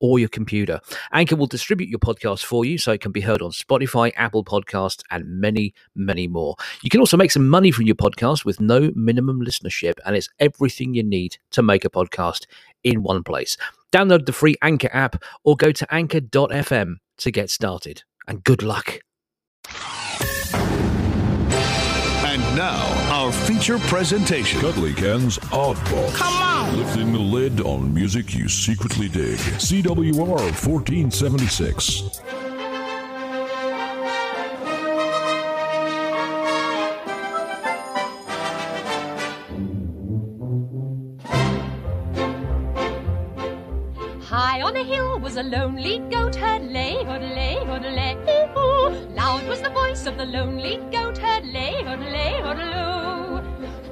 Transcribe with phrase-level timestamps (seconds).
[0.00, 0.80] or your computer.
[1.12, 4.44] Anchor will distribute your podcast for you so it can be heard on Spotify, Apple
[4.44, 6.56] Podcasts, and many, many more.
[6.82, 10.28] You can also make some money from your podcast with no minimum listenership, and it's
[10.38, 12.46] everything you need to make a podcast
[12.82, 13.56] in one place.
[13.92, 18.02] Download the free Anchor app or go to anchor.fm to get started.
[18.26, 19.00] And good luck.
[22.24, 22.99] And now,
[23.30, 24.60] our feature presentation.
[24.60, 26.12] Cuddly Ken's Oddball.
[26.14, 26.76] Come on.
[26.76, 29.38] Lifting the lid on music you secretly dig.
[29.38, 32.20] CWR 1476.
[44.24, 48.16] High on a hill was a lonely goat herd, lay, lay, lay,
[48.56, 48.88] ooh.
[49.14, 53.09] Loud was the voice of the lonely goat herd, lay, lay, loo.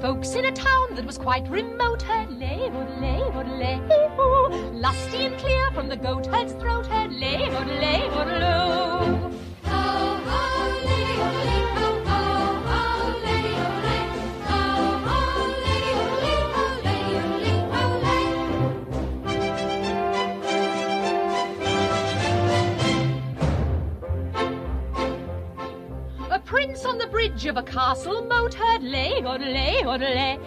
[0.01, 2.69] Folks in a town that was quite remote heard, lay,
[3.01, 3.21] lay,
[3.59, 3.79] lay,
[4.17, 4.71] ooh.
[4.71, 8.09] Lusty and clear from the goat herd's throat, lay, lay,
[27.11, 30.37] bridge of a castle moat heard lay, lay, lay.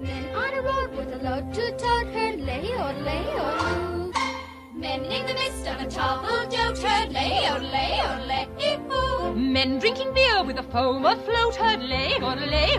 [0.00, 4.12] Men on a road with a load to tote her lay or lay or
[4.74, 7.78] Men in the midst of a tall jote her lay or lay.
[9.34, 12.78] Men drinking beer with a foam afloat heard lay, lay,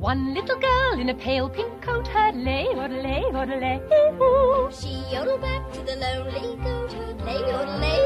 [0.00, 1.75] One little girl in a pale pink
[2.44, 3.80] lay, lay, lay,
[4.20, 4.68] ooh.
[4.70, 7.22] She yodeled back to the lonely goat herd.
[7.24, 8.00] Lay or lay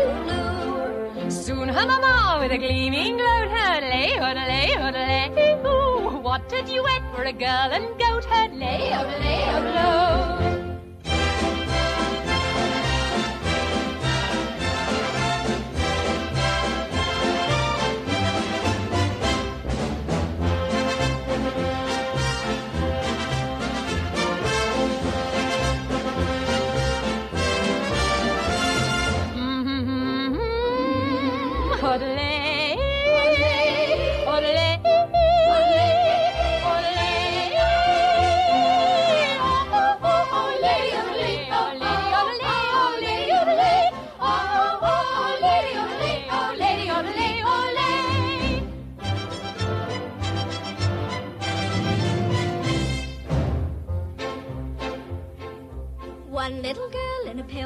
[1.24, 6.18] or Soon her mama with a gleaming gloat heard lay, lay, lay, ooh.
[6.22, 10.49] What you wet for a girl and goat herd, lay, lay, lay,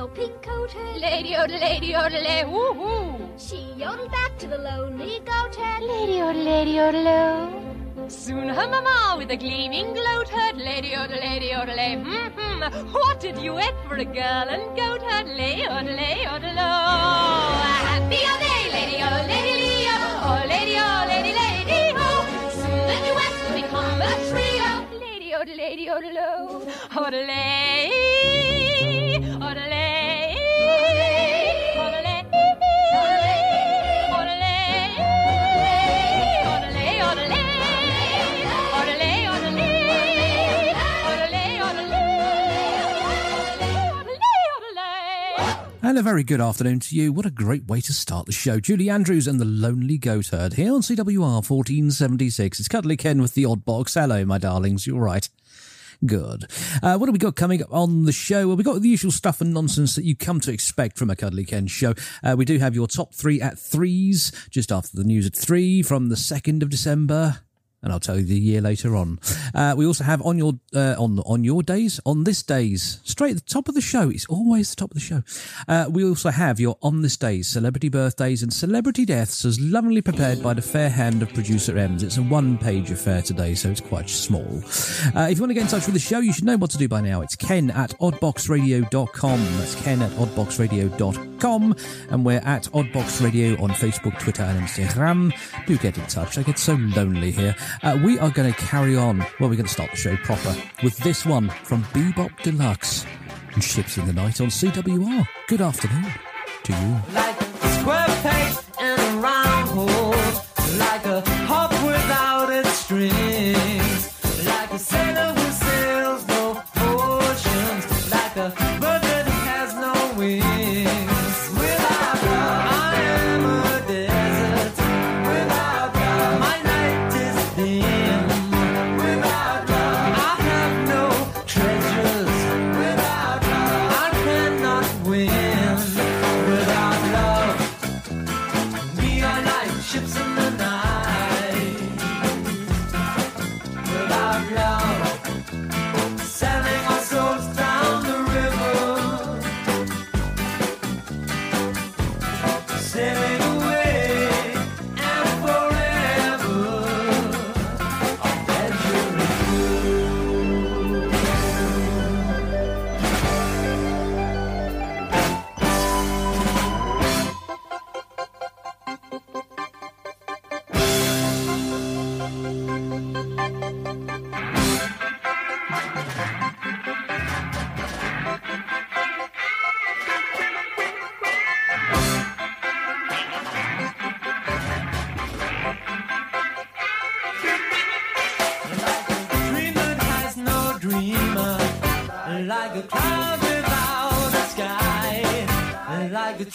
[0.04, 3.28] a pale pink coat herd Lady odelay, odelay, woo woo.
[3.38, 8.10] She yodeled back to the lonely goat herd Lady odelay, odelay.
[8.10, 13.54] Soon her mama with a gleaming gloat heard Lady odelay, odelay, hmm What did you
[13.54, 16.70] wet for a girl and goat heard Lady odelay, odelay.
[17.88, 19.98] Happy all day, lady oh, lady Leo,
[20.28, 21.43] oh lady oh, lady lady
[25.48, 27.90] Lady odelay, odelay,
[29.40, 29.84] odelay.
[45.86, 47.12] And a very good afternoon to you.
[47.12, 48.58] What a great way to start the show.
[48.58, 52.58] Julie Andrews and the Lonely Goat Herd here on CWR 1476.
[52.58, 53.94] It's Cuddly Ken with the Odd Box.
[53.94, 54.88] Hello, my darlings.
[54.88, 55.28] You all right?
[56.06, 56.50] Good.
[56.82, 58.48] Uh, what have we got coming up on the show?
[58.48, 61.16] Well, we've got the usual stuff and nonsense that you come to expect from a
[61.16, 61.94] Cuddly Ken show.
[62.22, 65.82] Uh, we do have your top three at threes, just after the news at three
[65.82, 67.43] from the 2nd of December
[67.84, 69.20] and I'll tell you the year later on.
[69.54, 73.36] Uh, we also have on your uh, on on your days, on this days, straight
[73.36, 74.08] at the top of the show.
[74.08, 75.22] It's always the top of the show.
[75.68, 80.00] Uh, we also have your on this days, celebrity birthdays and celebrity deaths, as lovingly
[80.00, 82.02] prepared by the fair hand of producer Ems.
[82.02, 84.62] It's a one-page affair today, so it's quite small.
[85.14, 86.70] Uh, if you want to get in touch with the show, you should know what
[86.70, 87.20] to do by now.
[87.20, 89.44] It's Ken at oddboxradio.com.
[89.58, 91.76] That's Ken at oddboxradio.com,
[92.10, 95.32] and we're at Oddbox Radio on Facebook, Twitter, and Instagram.
[95.66, 96.38] Do get in touch.
[96.38, 97.54] I get so lonely here.
[97.82, 99.18] Uh, we are going to carry on.
[99.18, 103.06] Well, we're going to start the show proper with this one from Bebop Deluxe
[103.52, 105.26] and Ships in the Night on CWR.
[105.48, 106.12] Good afternoon.
[106.64, 107.14] to you.
[107.14, 107.44] like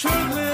[0.06, 0.49] like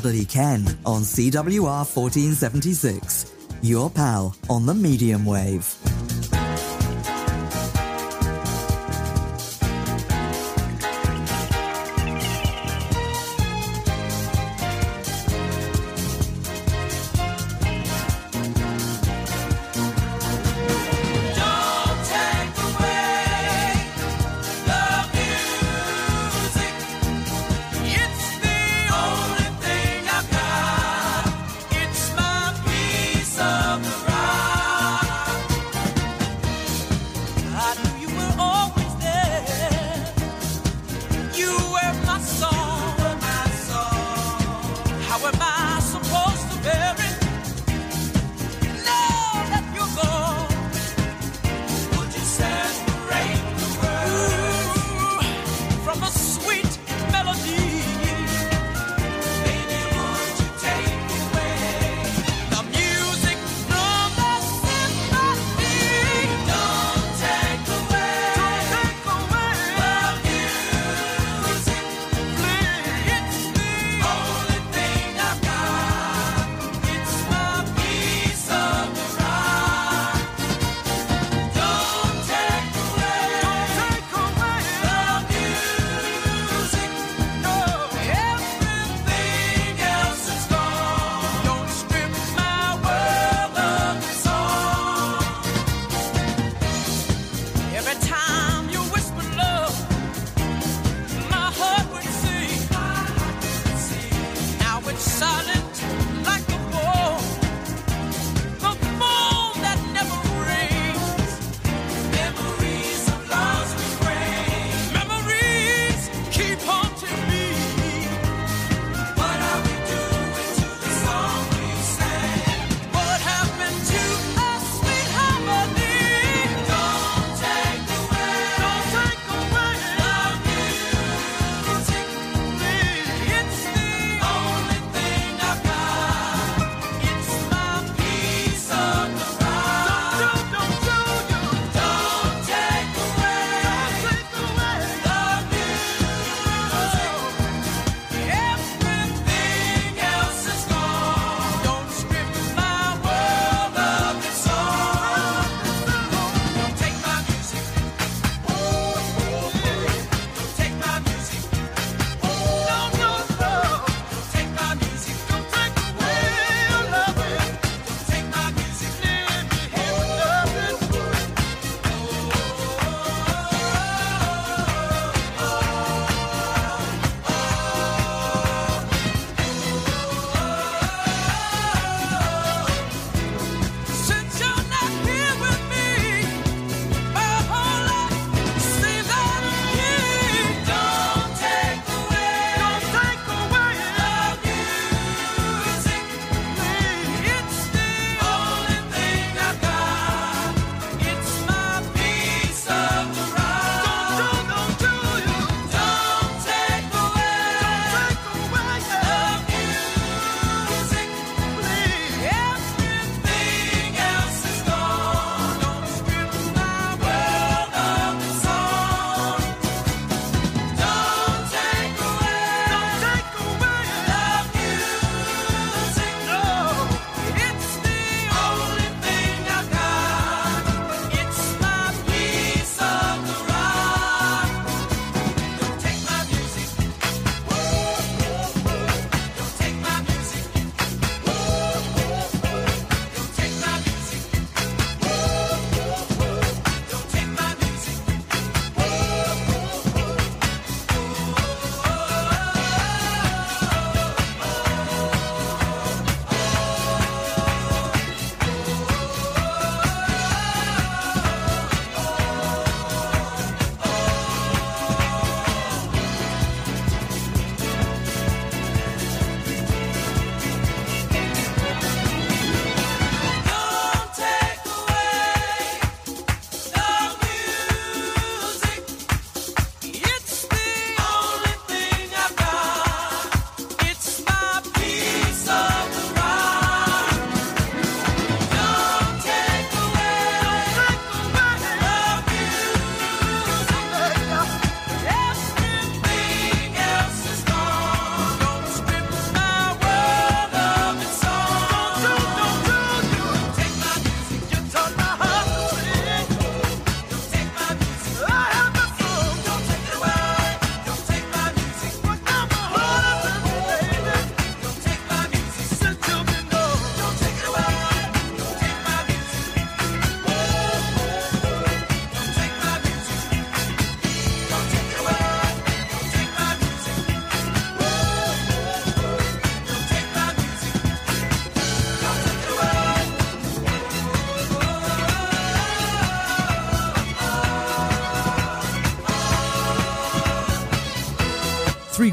[0.00, 3.34] Bradley Ken on CWR 1476.
[3.62, 5.77] Your pal on the medium wave.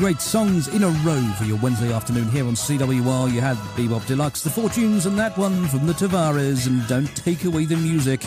[0.06, 3.34] Great songs in a row for your Wednesday afternoon here on CWR.
[3.34, 7.44] You had Bebop Deluxe, The Fortunes, and that one from the Tavares, and Don't Take
[7.44, 8.20] Away the Music.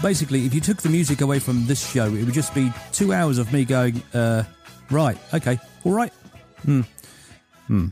[0.00, 3.12] Basically, if you took the music away from this show, it would just be two
[3.12, 4.44] hours of me going, uh,
[4.90, 6.14] right, okay, all right,
[6.64, 6.80] hmm,
[7.66, 7.88] hmm,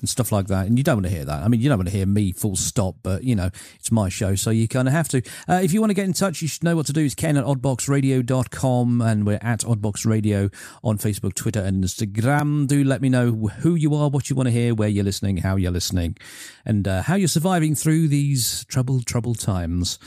[0.00, 0.66] and stuff like that.
[0.66, 1.42] And you don't want to hear that.
[1.42, 4.08] I mean, you don't want to hear me full stop, but you know, it's my
[4.08, 5.22] show, so you kind of have to.
[5.48, 7.04] Uh, if you want to get in touch, you should know what to do.
[7.04, 12.66] It's ken at oddboxradio.com, and we're at oddboxradio on Facebook, Twitter, and Instagram.
[12.66, 15.38] Do let me know who you are, what you want to hear, where you're listening,
[15.38, 16.16] how you're listening,
[16.64, 19.98] and uh, how you're surviving through these troubled, troubled times.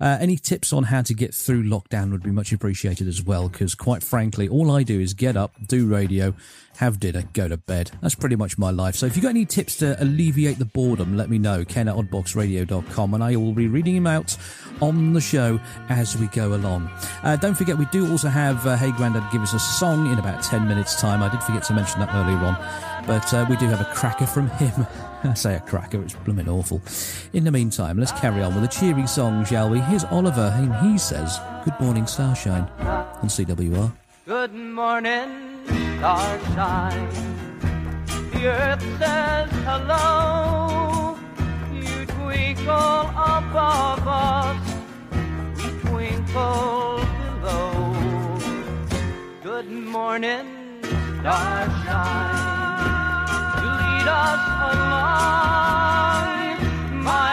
[0.00, 3.48] Uh, any tips on how to get through lockdown would be much appreciated as well,
[3.48, 6.34] because quite frankly, all I do is get up, do radio,
[6.78, 7.90] have dinner, go to bed.
[8.00, 8.94] That's pretty much my life.
[8.94, 11.64] So if you've got any tips to alleviate the boredom, let me know.
[11.64, 14.36] Ken at oddboxradio.com and I will be reading them out
[14.80, 16.88] on the show as we go along.
[17.24, 20.20] Uh, don't forget, we do also have uh, Hey Grandad give us a song in
[20.20, 21.20] about 10 minutes' time.
[21.20, 22.56] I did forget to mention that earlier on.
[23.08, 24.86] But uh, we do have a cracker from him.
[25.24, 26.80] I say a cracker, it's blooming awful.
[27.32, 29.80] In the meantime, let's carry on with a cheery song, shall we?
[29.80, 33.90] Here's Oliver, and he says, Good morning, Starshine, on CWR.
[34.28, 35.64] Good morning,
[35.96, 37.08] starshine.
[38.32, 41.16] The earth says hello.
[41.72, 44.60] You twinkle above us,
[45.56, 47.00] we twinkle
[47.40, 47.96] below.
[49.42, 50.46] Good morning,
[51.20, 52.36] starshine.
[53.62, 54.44] You lead us
[54.76, 56.28] along,
[57.02, 57.32] my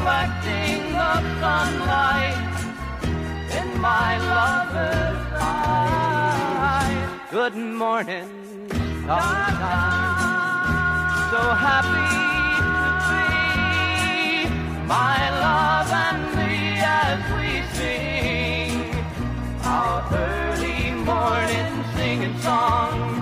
[0.00, 2.38] reflecting the sunlight
[3.58, 7.10] in my lover's eyes.
[7.30, 8.28] Good morning,
[9.06, 10.30] sunshine.
[11.30, 12.12] So happy
[12.60, 12.72] to
[13.10, 14.48] be
[14.86, 18.72] my love and me as we sing
[19.64, 23.19] our early morning singing song.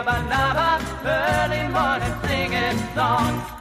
[0.00, 3.59] Nubby abba nabba early morning singing song.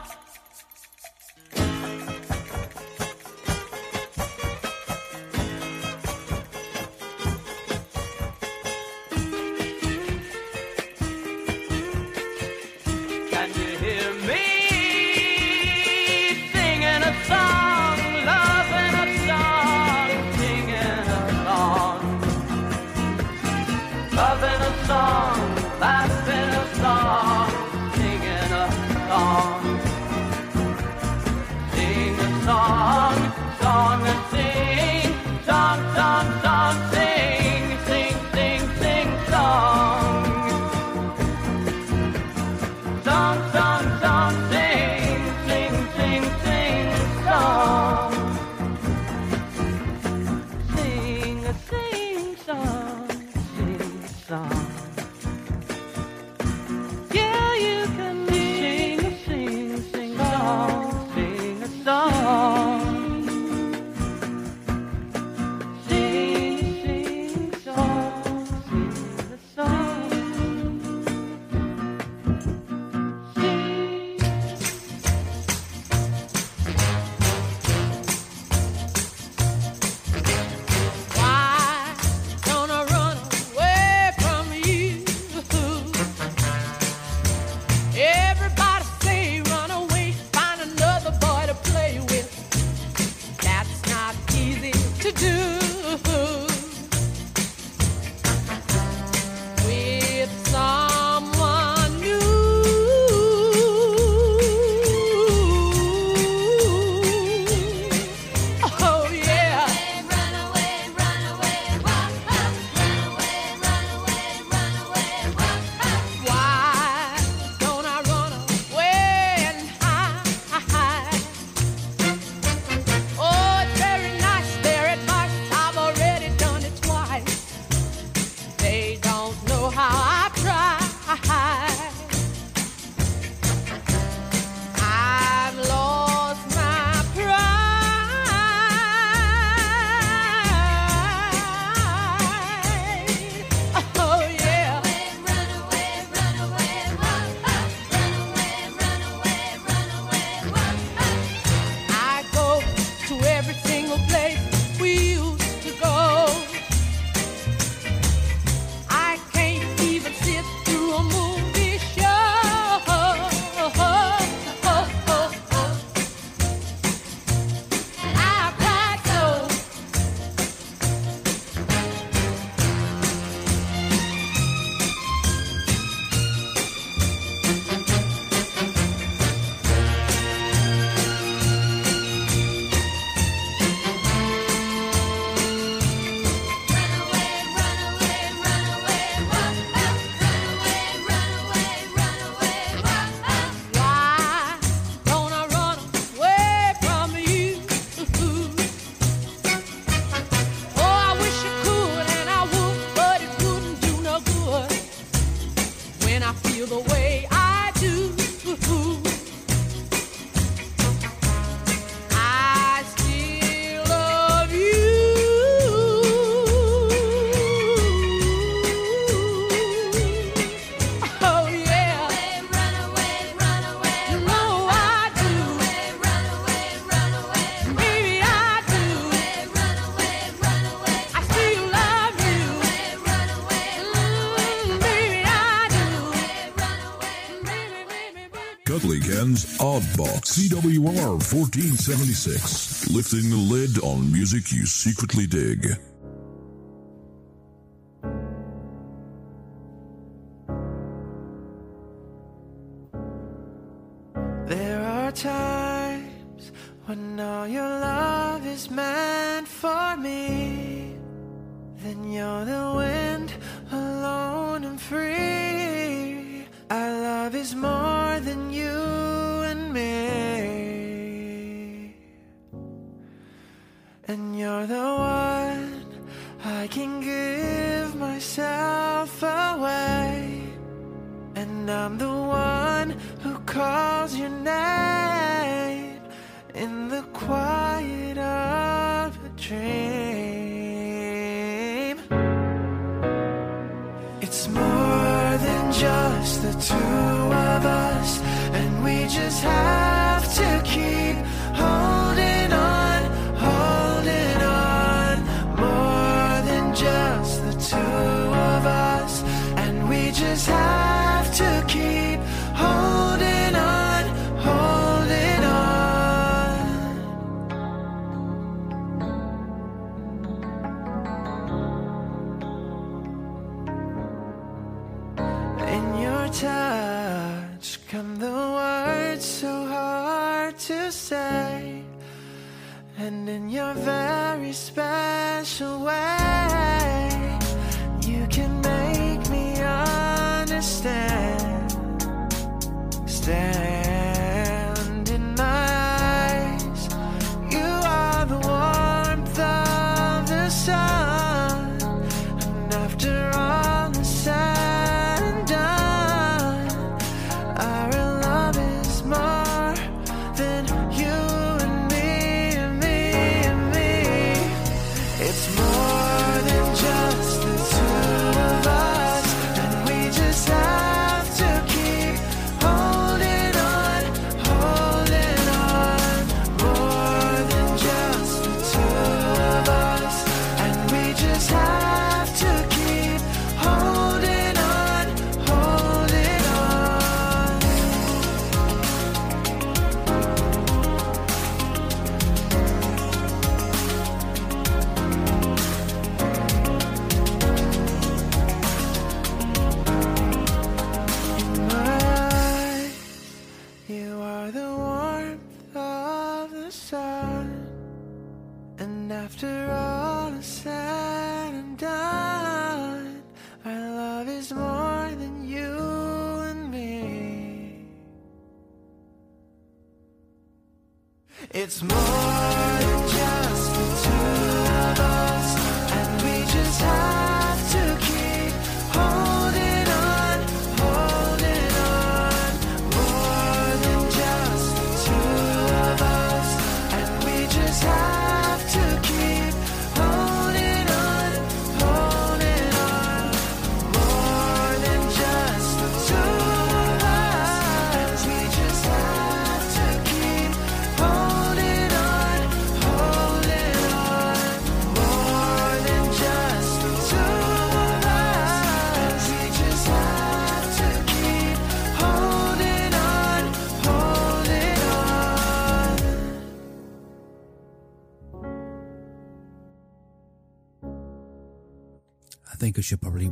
[240.39, 242.88] CWR 1476.
[242.88, 245.78] Lifting the lid on music you secretly dig.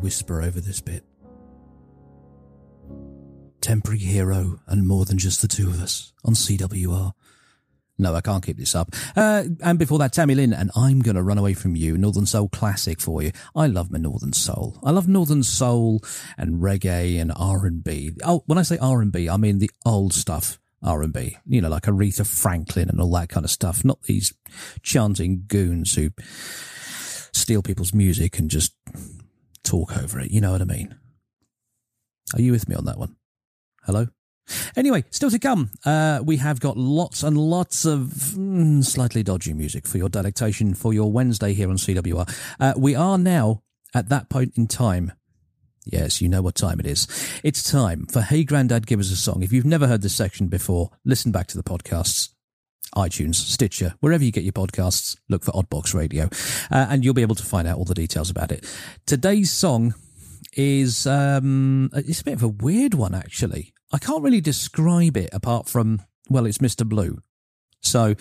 [0.08, 1.04] Whisper over this bit.
[3.60, 7.12] Temporary hero and more than just the two of us on CWR.
[7.98, 8.96] No, I can't keep this up.
[9.18, 12.48] Uh, and before that, Tammy Lynn and I'm Gonna Run Away From You, Northern Soul
[12.48, 13.34] classic for you.
[13.54, 14.80] I love my Northern Soul.
[14.82, 16.00] I love Northern Soul
[16.38, 18.14] and reggae and R&B.
[18.24, 20.58] Oh, when I say R&B, I mean the old stuff.
[20.82, 24.34] R&B, you know, like Aretha Franklin and all that kind of stuff, not these
[24.84, 26.12] chanting goons who
[27.34, 28.74] steal people's music and just
[29.68, 30.32] talk over it.
[30.32, 30.96] You know what I mean?
[32.34, 33.16] Are you with me on that one?
[33.84, 34.08] Hello?
[34.76, 39.54] Anyway, still to come, uh, we have got lots and lots of mm, slightly dodgy
[39.54, 42.34] music for your delectation for your Wednesday here on CWR.
[42.60, 43.62] Uh, we are now
[43.94, 45.12] at that point in time.
[45.86, 47.08] Yes, you know what time it is.
[47.44, 49.42] It's time for Hey Grandad, Give Us a Song.
[49.42, 52.30] If you've never heard this section before, listen back to the podcasts.
[52.96, 56.30] iTunes, Stitcher, wherever you get your podcasts, look for Oddbox Radio,
[56.72, 58.66] uh, and you'll be able to find out all the details about it.
[59.06, 59.94] Today's song
[60.56, 63.74] is um, it's a bit of a weird one, actually.
[63.92, 66.88] I can't really describe it apart from, well, it's Mr.
[66.88, 67.20] Blue.
[67.82, 68.16] So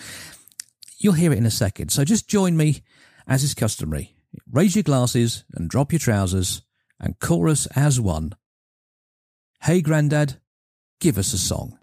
[0.99, 1.89] you'll hear it in a second.
[1.89, 2.83] So just join me,
[3.27, 4.15] as is customary.
[4.49, 6.61] Raise your glasses and drop your trousers
[6.99, 8.33] and chorus as one.
[9.61, 10.39] Hey, Grandad,
[10.99, 11.77] give us a song.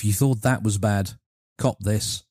[0.00, 1.10] If you thought that was bad,
[1.58, 2.24] cop this.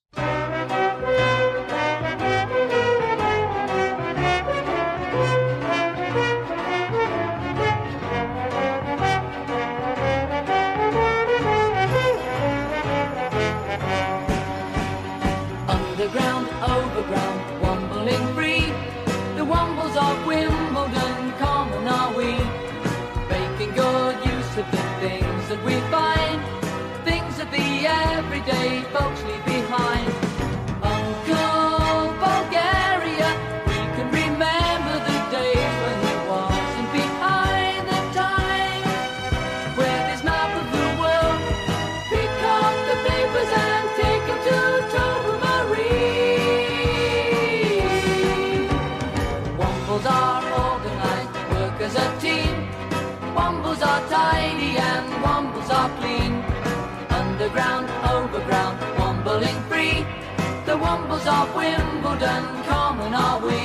[61.29, 63.59] Of Wimbledon, common are we.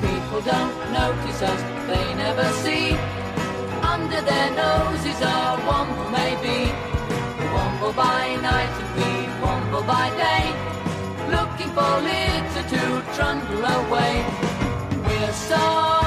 [0.00, 2.92] People don't notice us, they never see.
[3.82, 6.58] Under their noses a womble may be.
[7.38, 9.10] We womble by night and we
[9.42, 10.31] womble by day.
[11.74, 14.24] For it to trundle away.
[15.06, 16.01] We're so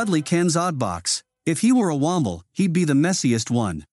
[0.00, 1.22] cuddly Ken's odd box.
[1.44, 3.84] If he were a womble, he'd be the messiest one.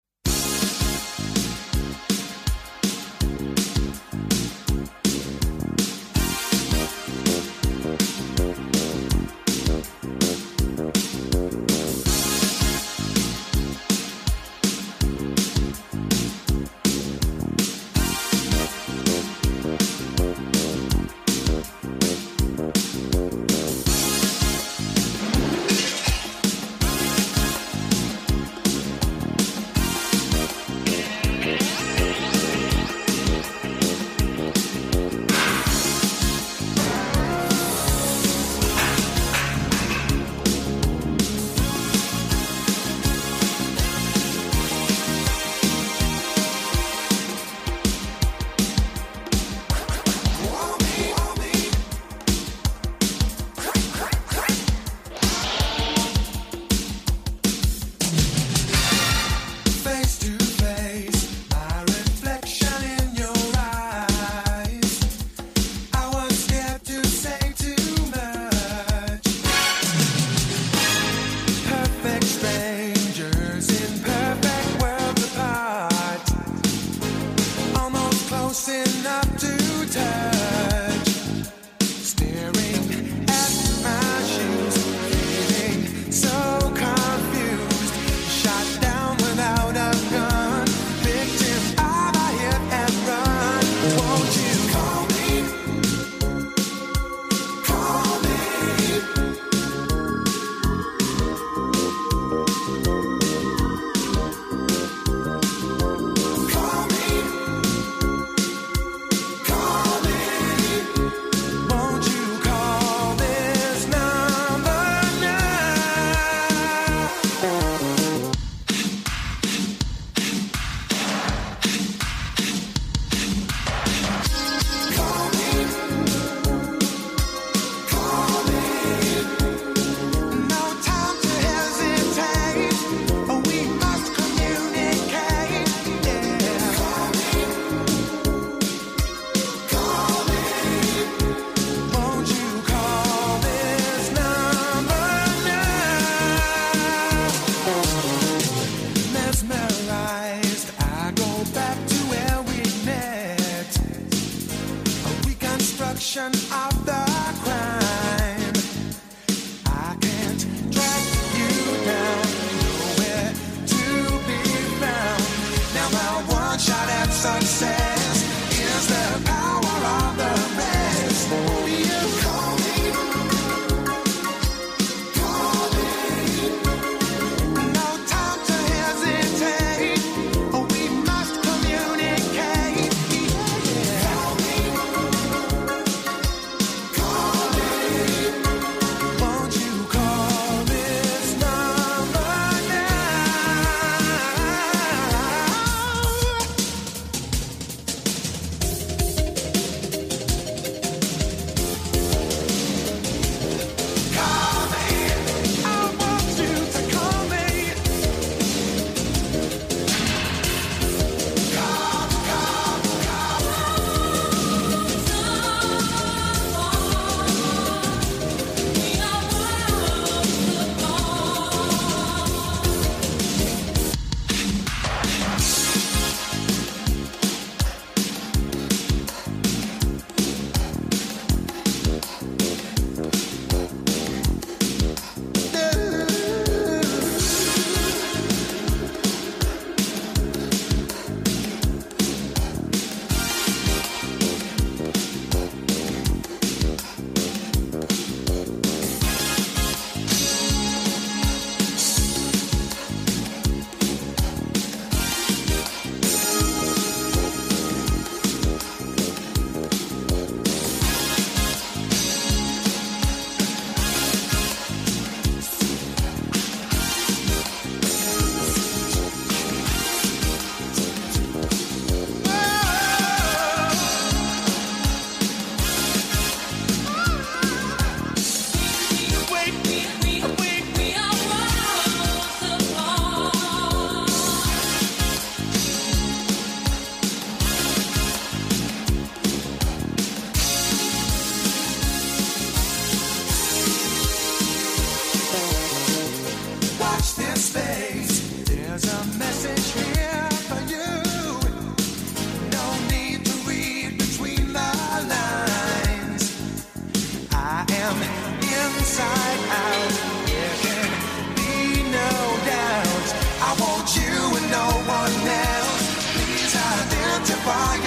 [317.47, 317.86] Yourself.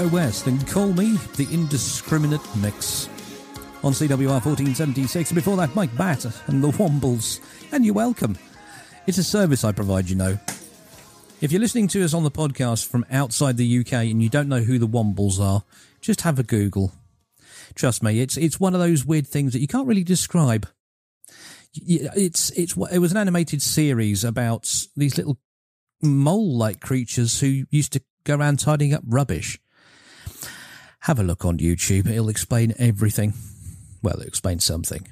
[0.00, 3.06] Go west and call me the indiscriminate mix.
[3.84, 5.30] On CWR 1476.
[5.32, 7.38] Before that, Mike Batt and the Wombles.
[7.70, 8.38] And you're welcome.
[9.06, 10.38] It's a service I provide, you know.
[11.42, 14.48] If you're listening to us on the podcast from outside the UK and you don't
[14.48, 15.64] know who the Wombles are,
[16.00, 16.92] just have a Google.
[17.74, 20.66] Trust me, it's it's one of those weird things that you can't really describe.
[21.74, 24.62] It's it's it was an animated series about
[24.96, 25.38] these little
[26.00, 29.58] mole-like creatures who used to go around tidying up rubbish.
[31.04, 33.32] Have a look on YouTube; it'll explain everything.
[34.02, 35.08] Well, it'll explain something.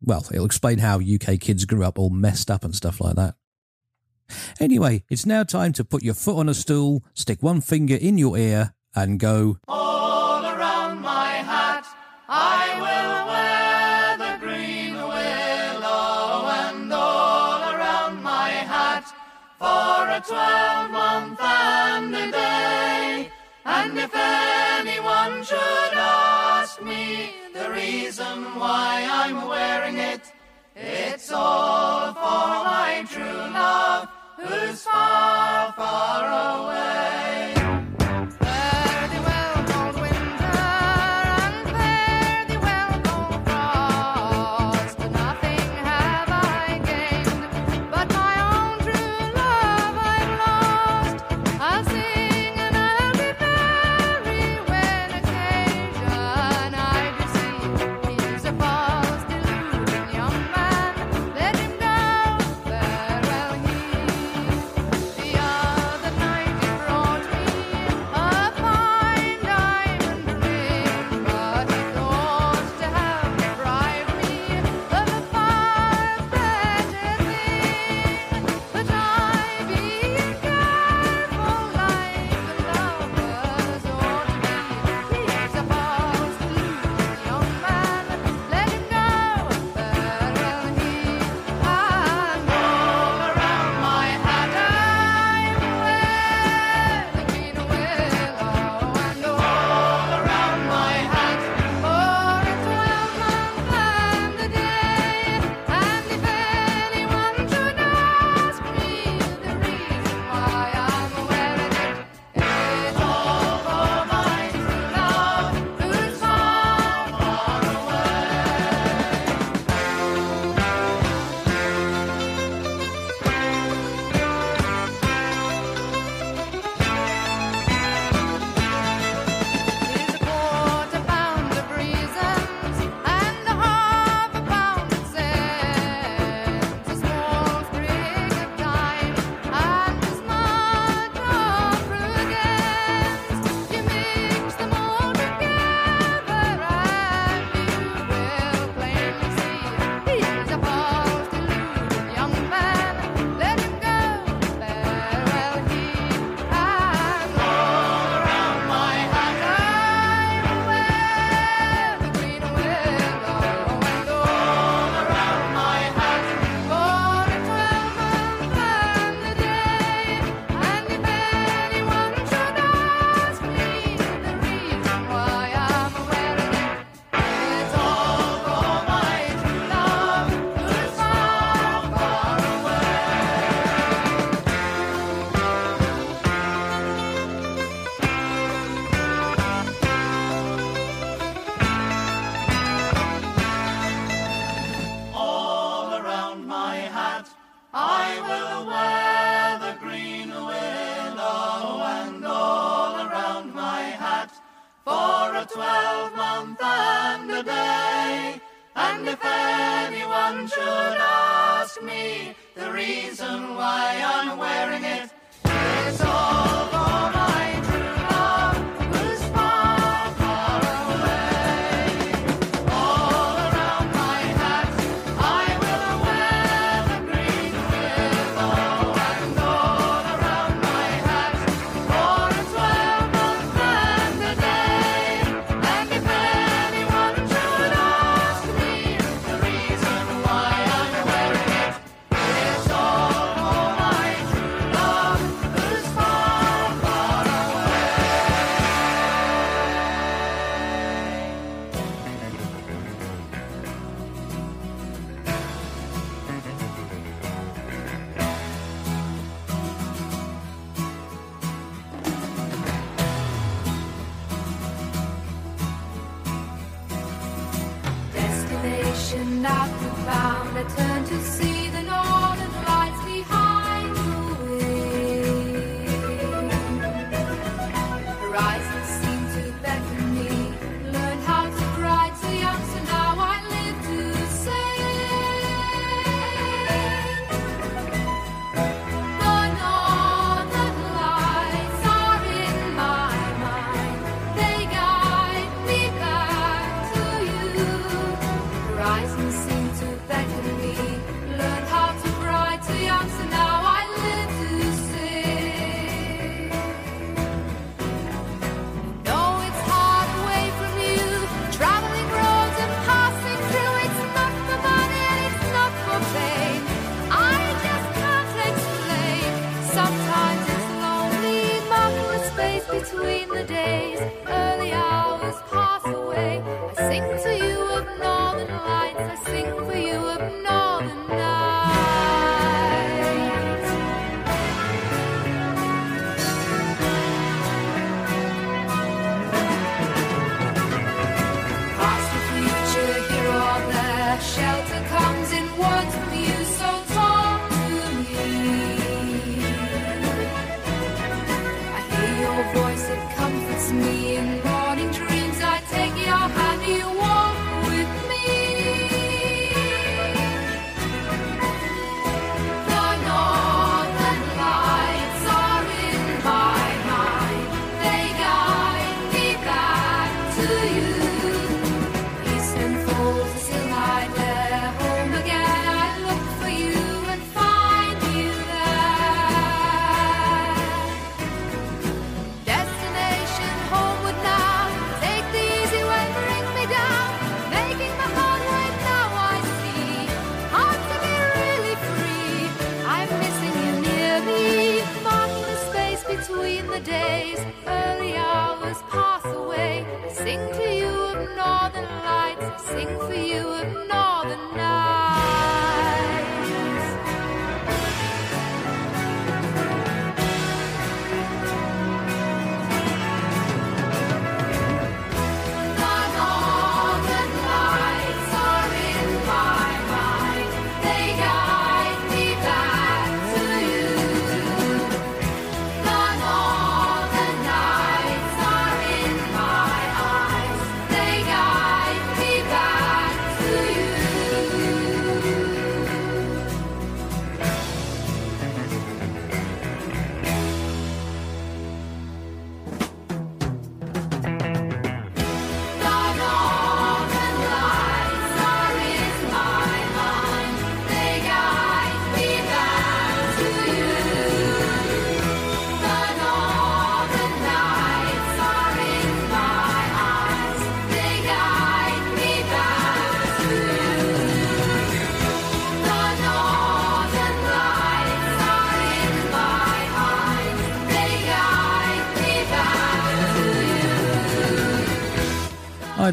[0.00, 3.34] Well, it'll explain how UK kids grew up all messed up and stuff like that.
[4.60, 8.18] Anyway, it's now time to put your foot on a stool, stick one finger in
[8.18, 9.58] your ear, and go.
[9.68, 11.84] All around my hat,
[12.28, 19.06] I will wear the green willow, and all around my hat
[19.58, 23.30] for a twelve month and a day.
[23.64, 24.14] And if
[25.26, 30.20] anyone should ask me the reason why I'm wearing it,
[30.74, 34.08] it's all for my true love
[34.38, 37.55] who's far, far away.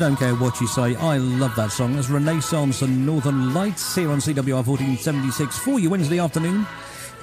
[0.04, 0.97] don't care what you say.
[0.97, 1.97] I love that song.
[1.97, 6.68] It's Renaissance and Northern Lights here on CWR 1476 for you Wednesday afternoon.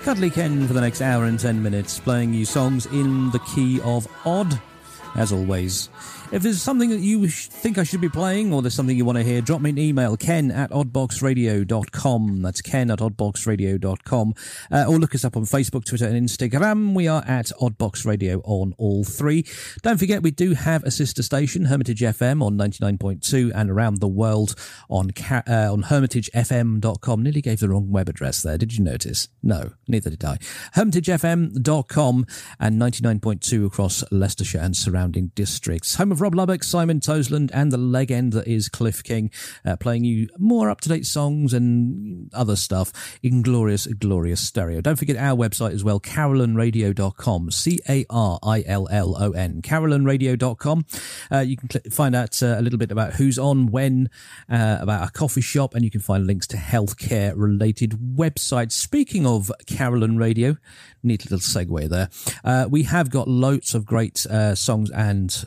[0.02, 3.82] Cuddly Ken for the next hour and 10 minutes, playing you songs in the key
[3.82, 4.58] of odd,
[5.14, 5.90] as always.
[6.32, 7.28] If there's something that you
[7.60, 9.76] think I should be playing or there's something you want to hear, drop me an
[9.76, 12.40] email, ken at oddboxradio.com.
[12.40, 14.34] That's ken at oddboxradio.com.
[14.72, 16.94] Uh, or look us up on Facebook, Twitter, and Instagram.
[16.94, 19.44] We are at Oddbox Radio on all three.
[19.82, 24.08] Don't forget, we do have a sister station, Hermitage FM on 99.2 and around the
[24.08, 24.54] world
[24.88, 27.22] on, ca- uh, on hermitagefm.com.
[27.22, 28.56] Nearly gave the wrong web address there.
[28.56, 29.28] Did you notice?
[29.42, 30.38] No, neither did I.
[30.76, 32.26] hermitagefm.com
[32.58, 35.96] and 99.2 across Leicestershire and surrounding districts.
[35.96, 37.00] Home of Rob Lubbock, Simon
[37.50, 39.30] And the legend that is Cliff King,
[39.64, 42.92] uh, playing you more up to date songs and other stuff
[43.22, 44.80] in glorious, glorious stereo.
[44.80, 49.62] Don't forget our website as well, carillonradio.com, C A R I L L O N,
[49.62, 50.84] carillonradio.com.
[51.30, 54.08] Uh, you can cl- find out uh, a little bit about who's on, when,
[54.48, 58.72] uh, about our coffee shop, and you can find links to healthcare related websites.
[58.72, 60.56] Speaking of Carillon Radio,
[61.02, 62.08] neat little segue there.
[62.44, 65.46] Uh, we have got loads of great uh, songs and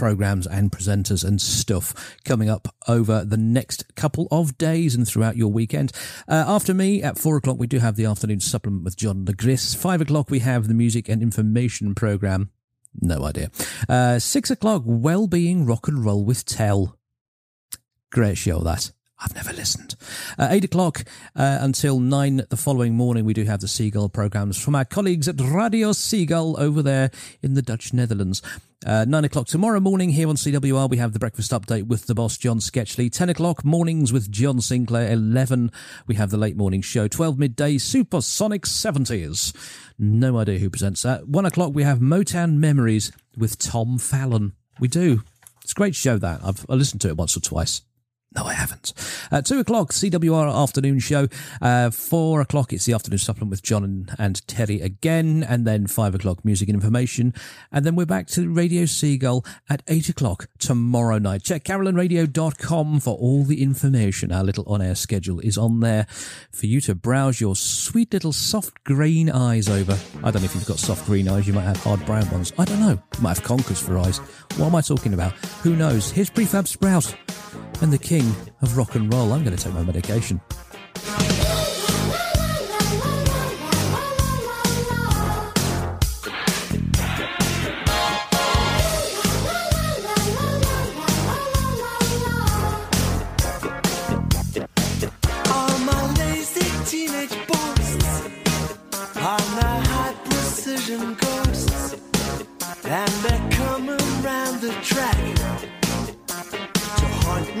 [0.00, 5.36] programs and presenters and stuff coming up over the next couple of days and throughout
[5.36, 5.92] your weekend.
[6.26, 9.76] Uh, after me, at four o'clock, we do have the afternoon supplement with John LeGris.
[9.76, 12.48] Five o'clock, we have the music and information program.
[12.98, 13.50] No idea.
[13.90, 16.96] Uh, six o'clock, well-being rock and roll with Tell.
[18.10, 18.92] Great show, that.
[19.22, 19.96] I've never listened.
[20.38, 21.04] Uh, eight o'clock
[21.36, 25.28] uh, until nine the following morning, we do have the Seagull programs from our colleagues
[25.28, 27.10] at Radio Seagull over there
[27.42, 28.40] in the Dutch Netherlands.
[28.86, 32.14] Uh, nine o'clock tomorrow morning here on CWR, we have the breakfast update with the
[32.14, 33.12] boss, John Sketchley.
[33.12, 35.12] Ten o'clock mornings with John Sinclair.
[35.12, 35.70] Eleven,
[36.06, 37.06] we have the late morning show.
[37.06, 39.54] Twelve midday, Supersonic 70s.
[39.98, 41.28] No idea who presents that.
[41.28, 44.54] One o'clock, we have Motown Memories with Tom Fallon.
[44.78, 45.24] We do.
[45.62, 46.40] It's a great show, that.
[46.42, 47.82] I've I listened to it once or twice.
[48.32, 48.92] No, I haven't.
[49.32, 51.26] At two o'clock, CWR afternoon show.
[51.60, 55.42] Uh, four o'clock, it's the afternoon supplement with John and, and Terry again.
[55.42, 57.34] And then five o'clock, music and information.
[57.72, 61.42] And then we're back to Radio Seagull at eight o'clock tomorrow night.
[61.42, 64.30] Check carillonradio.com for all the information.
[64.30, 66.06] Our little on air schedule is on there
[66.52, 69.98] for you to browse your sweet little soft green eyes over.
[70.22, 72.52] I don't know if you've got soft green eyes, you might have hard brown ones.
[72.56, 73.02] I don't know.
[73.16, 74.18] You might have conkers for eyes.
[74.56, 75.32] What am I talking about?
[75.62, 76.12] Who knows?
[76.12, 77.16] Here's Prefab Sprout
[77.82, 79.32] and the king of rock and roll.
[79.32, 80.40] I'm going to take my medication.
[95.52, 95.80] All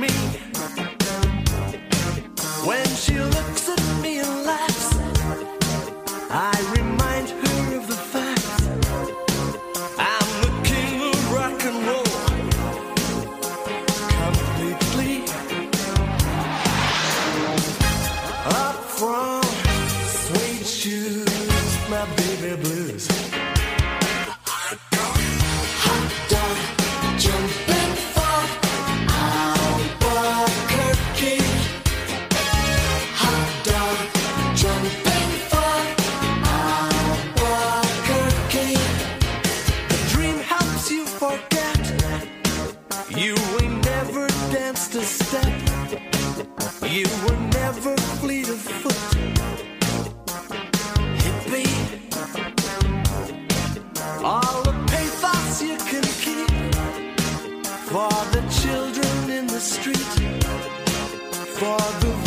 [0.00, 0.08] me.
[2.64, 4.96] When she looks at me and laughs,
[6.30, 6.89] I remind
[61.60, 62.19] For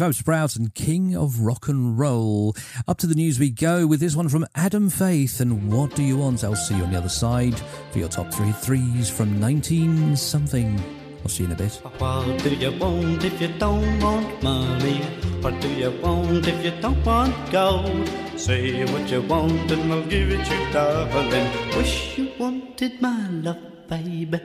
[0.00, 0.10] Albuquerque.
[0.10, 2.54] Prefab Sprout and King of Rock and Roll.
[2.88, 5.40] Up to the news we go with this one from Adam Faith.
[5.40, 6.42] And what do you want?
[6.42, 7.58] I'll see you on the other side
[7.92, 10.80] for your top three threes from 19 something.
[11.22, 11.74] I'll see you in a bit.
[11.98, 15.02] What do you want if you don't want money?
[15.42, 18.08] What do you want if you don't want gold?
[18.36, 21.76] Say what you want and I'll give it you, darling.
[21.76, 24.40] Wish you wanted my love, baby.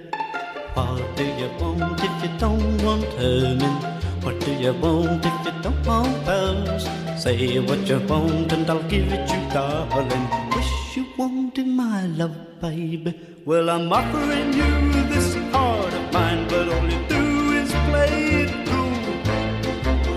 [0.73, 3.94] What do you want if you don't want earning?
[4.25, 6.87] What do you want if you don't want pearls?
[7.21, 10.25] Say what you want and I'll give it you, darling.
[10.55, 13.13] Wish you wanted my love, baby.
[13.45, 18.51] Well, I'm offering you this heart of mine, but all you do is play it
[18.67, 18.95] cool.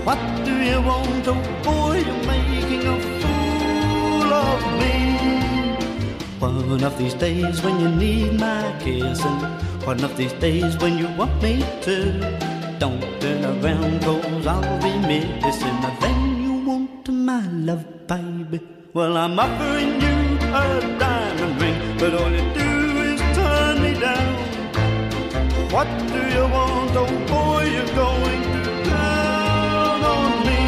[0.07, 1.27] What do you want?
[1.27, 4.95] Oh boy, you're making a fool of me.
[6.39, 9.39] One of these days when you need my kissing,
[9.85, 14.97] one of these days when you want me to, don't turn around cause I'll be
[14.99, 18.61] missing a thing you want my love, baby.
[18.93, 20.17] Well, I'm offering you
[20.63, 22.71] a diamond ring, but all you do
[23.09, 24.33] is turn me down.
[25.73, 26.91] What do you want?
[26.95, 30.63] Oh boy, you're going to down on me.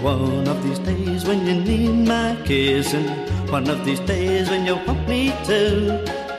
[0.00, 3.08] One of these days when you need my kissing,
[3.50, 5.60] one of these days when you want me to,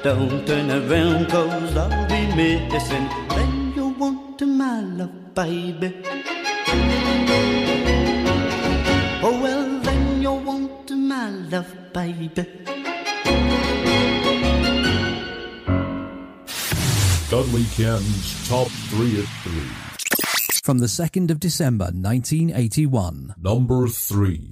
[0.02, 3.10] don't turn around cause I'll be missing.
[3.36, 3.59] Then
[4.40, 5.94] to my love, baby.
[9.22, 12.46] Oh well, then you want to my love, baby.
[17.30, 19.54] Cuddly Ken's Top 3 at 3.
[20.64, 23.36] From the 2nd of December 1981.
[23.38, 24.52] Number 3.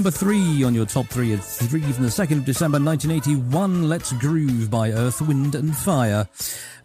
[0.00, 4.14] Number three on your top three of three from the 2nd of December 1981, Let's
[4.14, 6.26] Groove by Earth, Wind and Fire.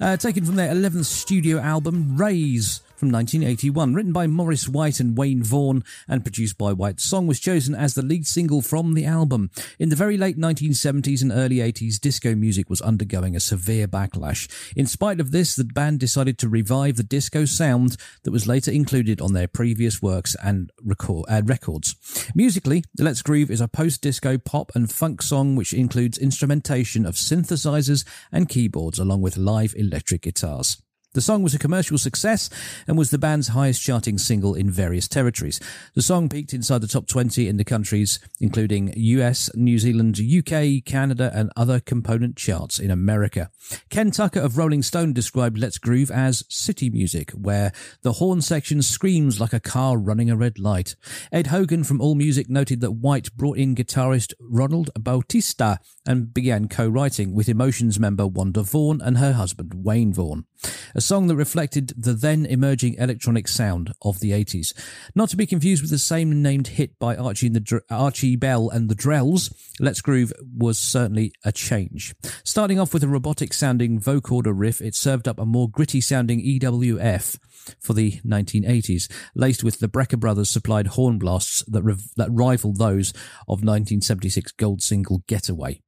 [0.01, 2.74] Uh, taken from their 11th studio album, Raise,
[3.06, 3.93] from 1981.
[3.93, 6.99] Written by Maurice White and Wayne Vaughn and produced by White.
[6.99, 9.51] Song was chosen as the lead single from the album.
[9.78, 14.49] In the very late 1970s and early 80s, disco music was undergoing a severe backlash.
[14.76, 18.72] In spite of this, the band decided to revive the disco sound that was later
[18.72, 21.95] included on their previous works and record, uh, records.
[22.34, 28.03] Musically, Let's Groove is a post-disco pop and funk song which includes instrumentation of synthesizers
[28.32, 30.82] and keyboards along with live electric guitars.
[31.16, 32.49] The song was a commercial success
[32.89, 35.61] and was the band's highest charting single in various territories.
[35.93, 40.84] The song peaked inside the top 20 in the countries including US, New Zealand, UK,
[40.84, 43.49] Canada, and other component charts in America.
[43.89, 48.82] Ken Tucker of Rolling Stone described Let's Groove as city music, where the horn section
[48.82, 50.97] screams like a car running a red light.
[51.32, 57.34] Ed Hogan from AllMusic noted that White brought in guitarist Roland Bautista and began co-writing
[57.34, 60.45] with Emotions member Wanda Vaughn and her husband Wayne Vaughn.
[60.93, 64.74] A song that reflected the then emerging electronic sound of the 80s.
[65.13, 68.36] Not to be confused with the same named hit by Archie, and the Dr- Archie
[68.36, 72.16] Bell and the Drells, Let's Groove was certainly a change.
[72.43, 76.39] Starting off with a robotic sounding vocoder riff, it served up a more gritty sounding
[76.39, 77.38] EWF
[77.80, 82.74] for the 1980s, laced with the Brecker Brothers supplied horn blasts that, riv- that rival
[82.74, 83.11] those
[83.47, 85.82] of 1976 gold single Getaway.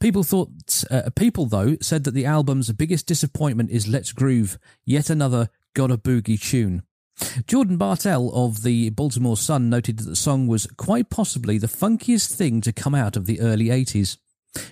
[0.00, 0.50] People thought,
[0.90, 5.90] uh, people though said that the album's biggest disappointment is Let's Groove, yet another Got
[5.90, 6.82] a Boogie tune.
[7.46, 12.34] Jordan Bartell of the Baltimore Sun noted that the song was quite possibly the funkiest
[12.34, 14.16] thing to come out of the early 80s.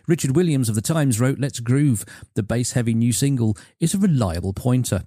[0.07, 3.99] Richard Williams of The Times wrote, Let's Groove, the bass heavy new single, is a
[3.99, 5.05] reliable pointer.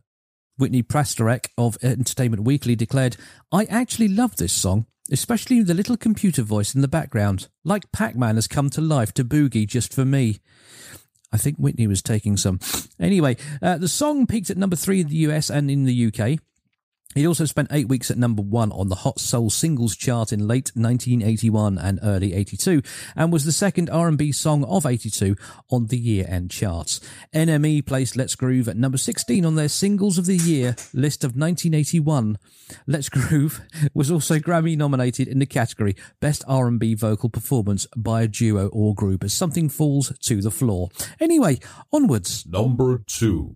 [0.61, 3.17] Whitney Pastorek of Entertainment Weekly declared,
[3.51, 7.47] I actually love this song, especially the little computer voice in the background.
[7.65, 10.39] Like Pac Man has come to life to boogie just for me.
[11.33, 12.59] I think Whitney was taking some.
[12.99, 16.39] Anyway, uh, the song peaked at number three in the US and in the UK.
[17.13, 20.47] He also spent eight weeks at number one on the Hot Soul Singles chart in
[20.47, 22.81] late 1981 and early 82,
[23.15, 25.35] and was the second R&B song of 82
[25.69, 27.01] on the year-end charts.
[27.33, 31.35] NME placed Let's Groove at number 16 on their Singles of the Year list of
[31.35, 32.37] 1981.
[32.87, 33.61] Let's Groove
[33.93, 38.95] was also Grammy nominated in the category Best R&B Vocal Performance by a Duo or
[38.95, 40.89] Group as something falls to the floor.
[41.19, 41.59] Anyway,
[41.91, 42.45] onwards.
[42.45, 43.55] Number two.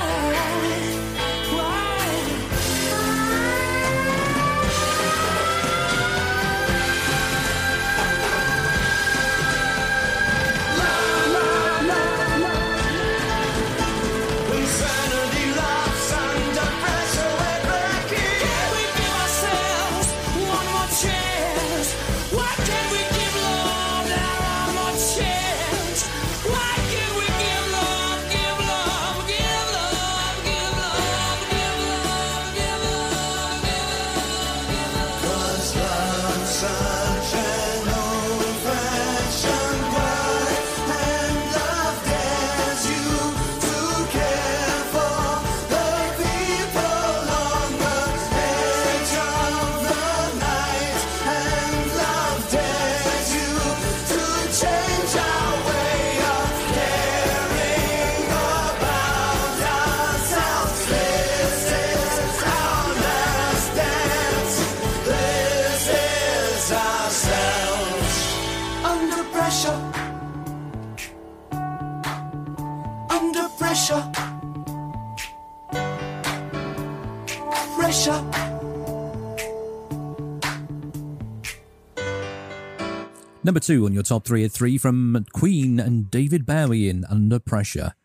[83.51, 87.37] Number two on your top three at three from Queen and David Bowie in Under
[87.37, 87.95] Pressure.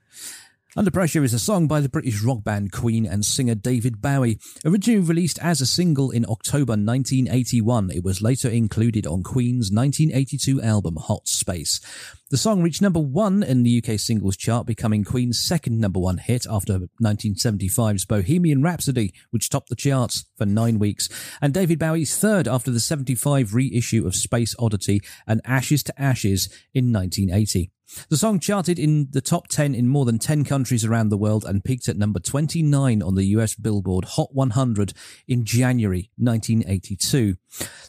[0.78, 4.38] Under Pressure is a song by the British rock band Queen and singer David Bowie.
[4.62, 10.60] Originally released as a single in October 1981, it was later included on Queen's 1982
[10.60, 11.80] album Hot Space.
[12.28, 16.18] The song reached number one in the UK singles chart, becoming Queen's second number one
[16.18, 21.08] hit after 1975's Bohemian Rhapsody, which topped the charts for nine weeks,
[21.40, 26.50] and David Bowie's third after the 75 reissue of Space Oddity and Ashes to Ashes
[26.74, 27.70] in 1980.
[28.08, 31.44] The song charted in the top 10 in more than 10 countries around the world
[31.44, 34.92] and peaked at number 29 on the US Billboard Hot 100
[35.28, 37.36] in January 1982.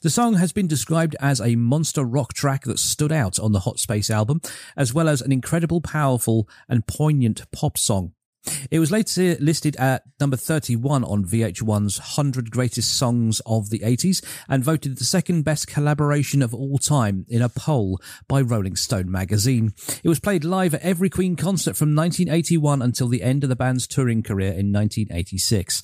[0.02, 3.62] The song has been described as a monster rock track that stood out on the
[3.62, 4.42] Hot Space album,
[4.76, 8.14] as well as an incredible, powerful, and poignant pop song.
[8.70, 14.24] It was later listed at number 31 on VH1's 100 Greatest Songs of the 80s
[14.50, 19.12] and voted the second best collaboration of all time in a poll by Rolling Stone
[19.12, 19.74] magazine.
[20.04, 23.56] It was played live at every Queen concert from 1981 until the end of the
[23.56, 25.84] band's touring career in 1986.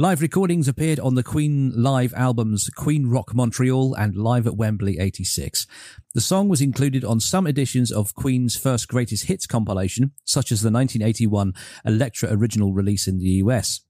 [0.00, 4.98] Live recordings appeared on the Queen live albums Queen Rock Montreal and Live at Wembley
[4.98, 5.66] 86.
[6.14, 10.62] The song was included on some editions of Queen's first greatest hits compilation, such as
[10.62, 11.52] the 1981
[11.84, 13.82] Elektra original release in the US.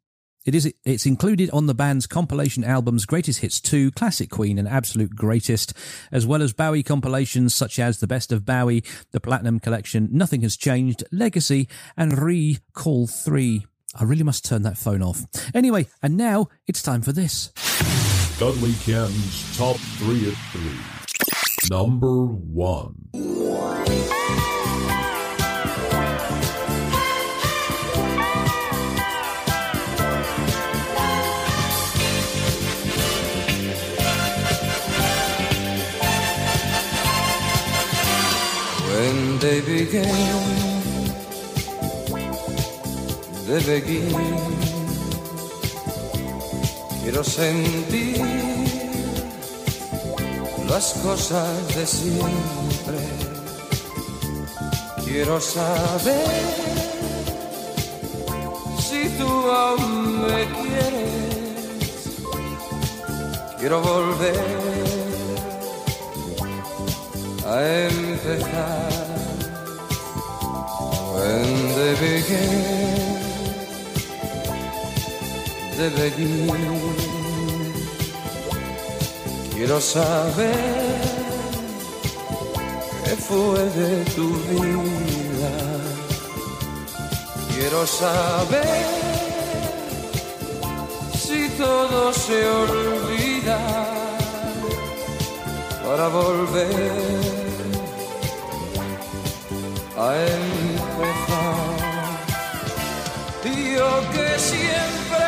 [0.45, 4.67] It is it's included on the band's compilation albums Greatest Hits 2, Classic Queen and
[4.67, 5.73] Absolute Greatest,
[6.11, 8.83] as well as Bowie compilations such as The Best of Bowie,
[9.13, 13.65] The Platinum Collection, Nothing Has Changed, Legacy, and Recall 3.
[13.95, 15.27] I really must turn that phone off.
[15.55, 17.53] Anyway, and now it's time for this.
[18.39, 20.63] Cuddly Ken's Top 3 at 3.
[21.71, 23.09] Number 1.
[38.87, 40.60] When they began,
[43.51, 44.17] de begin,
[47.03, 48.23] quiero sentir
[50.69, 52.99] las cosas de siempre.
[55.05, 56.29] Quiero saber
[58.79, 61.11] si tú aún me quieres.
[63.59, 64.37] Quiero volver
[67.47, 67.57] a
[67.89, 69.11] empezar.
[71.13, 73.10] When they began,
[79.55, 81.01] Quiero saber
[83.05, 85.53] qué fue de tu vida.
[87.55, 88.85] Quiero saber
[91.19, 93.59] si todo se olvida
[95.83, 96.93] para volver
[99.97, 101.71] a empezar.
[103.81, 105.25] Yo que siempre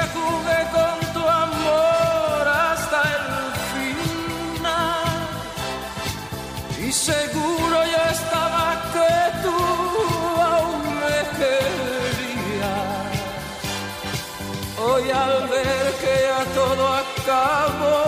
[16.55, 18.03] todo acabó,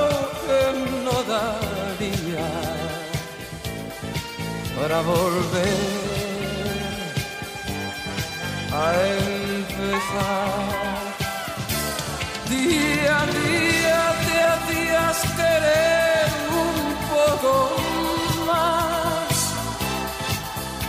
[0.45, 0.61] que
[1.05, 2.49] no daría
[4.79, 6.05] para volver
[8.73, 8.87] a
[9.27, 11.05] empezar.
[12.49, 16.29] Día a día te hacías querer
[16.67, 16.79] un
[17.15, 17.53] poco
[18.47, 19.37] más.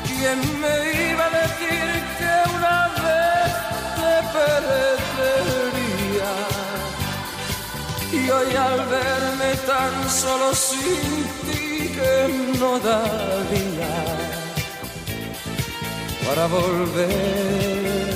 [0.08, 0.76] ¿Quién me
[1.12, 3.52] iba a decir que una vez
[3.98, 5.55] te perdería?
[8.28, 13.96] Y al verme tan solo sin ti que no daría
[16.26, 18.16] para volver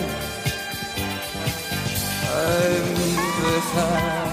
[2.36, 2.42] a
[2.80, 4.30] empezar.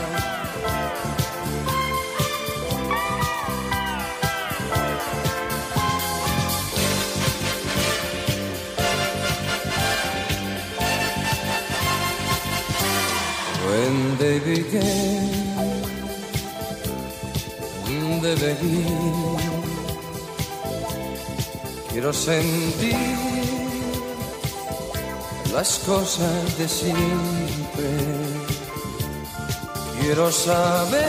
[13.66, 15.26] When they began,
[18.27, 19.36] de begin,
[21.90, 22.97] quiero sentir
[25.53, 27.89] las cosas de siempre.
[30.01, 31.07] Quiero saber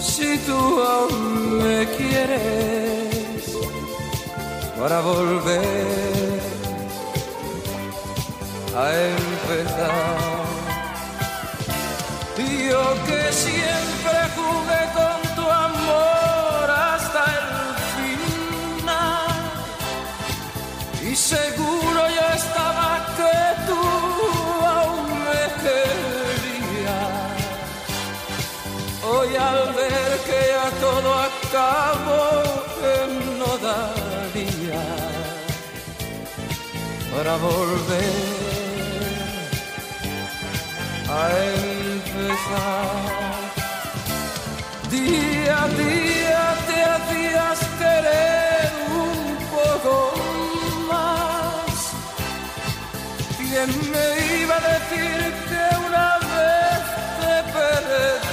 [0.00, 3.44] si tú aún me quieres
[4.78, 6.40] para volver
[8.76, 8.86] a
[9.18, 10.40] empezar.
[12.70, 14.29] Yo que siempre
[30.80, 32.42] todo acabó,
[32.78, 32.94] que
[33.38, 34.84] no daría
[37.14, 38.50] para volver
[41.08, 41.22] a
[41.98, 43.40] empezar.
[44.90, 48.70] Día a día te hacías querer
[49.06, 49.20] un
[49.56, 49.94] poco
[50.90, 51.74] más.
[53.38, 54.06] ¿Quién me
[54.42, 55.20] iba a decir
[55.50, 56.82] que una vez
[57.20, 58.29] te perdería?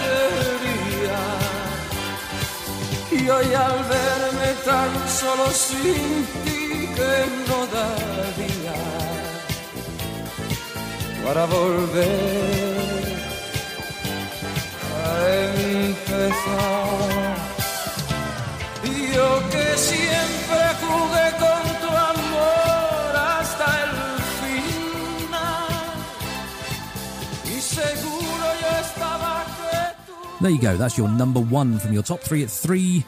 [3.27, 8.79] Y al verme tan solo sin ti que no daría
[11.25, 12.07] para volver
[15.03, 15.07] a
[15.89, 16.87] empezar.
[19.13, 23.93] Yo que siempre jugué con tu amor hasta el
[24.41, 25.67] final.
[27.45, 29.36] Y seguro yo estaba
[30.39, 30.77] There you go.
[30.77, 33.03] That's your number one from your top three at three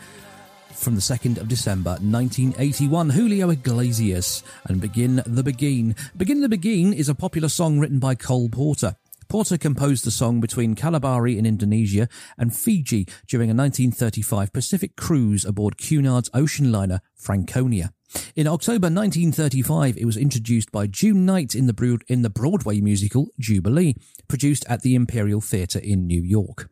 [0.74, 3.12] from the 2nd of December 1981.
[3.12, 5.96] Julio Iglesias and Begin the Beguine.
[6.18, 8.96] Begin the Beguine is a popular song written by Cole Porter.
[9.28, 15.46] Porter composed the song between Kalabahi in Indonesia and Fiji during a 1935 Pacific cruise
[15.46, 17.92] aboard Cunard's ocean liner Franconia.
[18.36, 22.82] In October 1935, it was introduced by June Knight in the, Broad- in the Broadway
[22.82, 23.94] musical Jubilee,
[24.28, 26.72] produced at the Imperial Theatre in New York.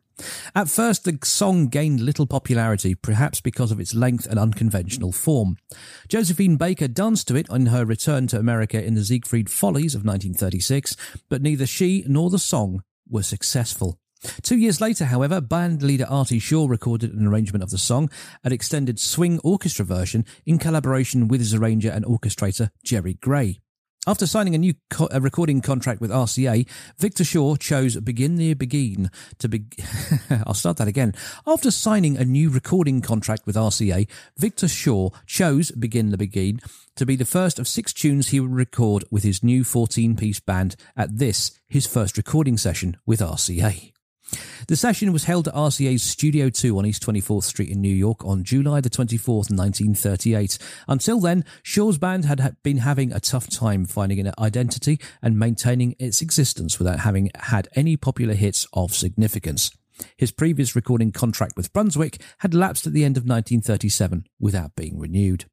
[0.54, 5.56] At first, the song gained little popularity, perhaps because of its length and unconventional form.
[6.08, 10.04] Josephine Baker danced to it on her return to America in the Ziegfeld Follies of
[10.04, 10.96] 1936,
[11.28, 13.98] but neither she nor the song were successful.
[14.42, 18.10] Two years later, however, band leader Artie Shaw recorded an arrangement of the song,
[18.42, 23.60] an extended swing orchestra version, in collaboration with his arranger and orchestrator Jerry Gray.
[24.08, 26.66] After signing a new co- a recording contract with RCA,
[26.96, 29.66] Victor Shaw chose Begin the Beguine to be.
[30.46, 31.12] I'll start that again.
[31.46, 34.08] After signing a new recording contract with RCA,
[34.38, 36.62] Victor Shaw chose Begin the Beguine
[36.96, 40.40] to be the first of six tunes he would record with his new 14 piece
[40.40, 43.92] band at this, his first recording session with RCA.
[44.68, 48.24] The session was held at RCA's Studio 2 on East 24th Street in New York
[48.24, 50.58] on July the 24th, 1938.
[50.86, 55.94] Until then, Shaw's band had been having a tough time finding an identity and maintaining
[55.98, 59.70] its existence without having had any popular hits of significance.
[60.16, 64.98] His previous recording contract with Brunswick had lapsed at the end of 1937 without being
[64.98, 65.46] renewed.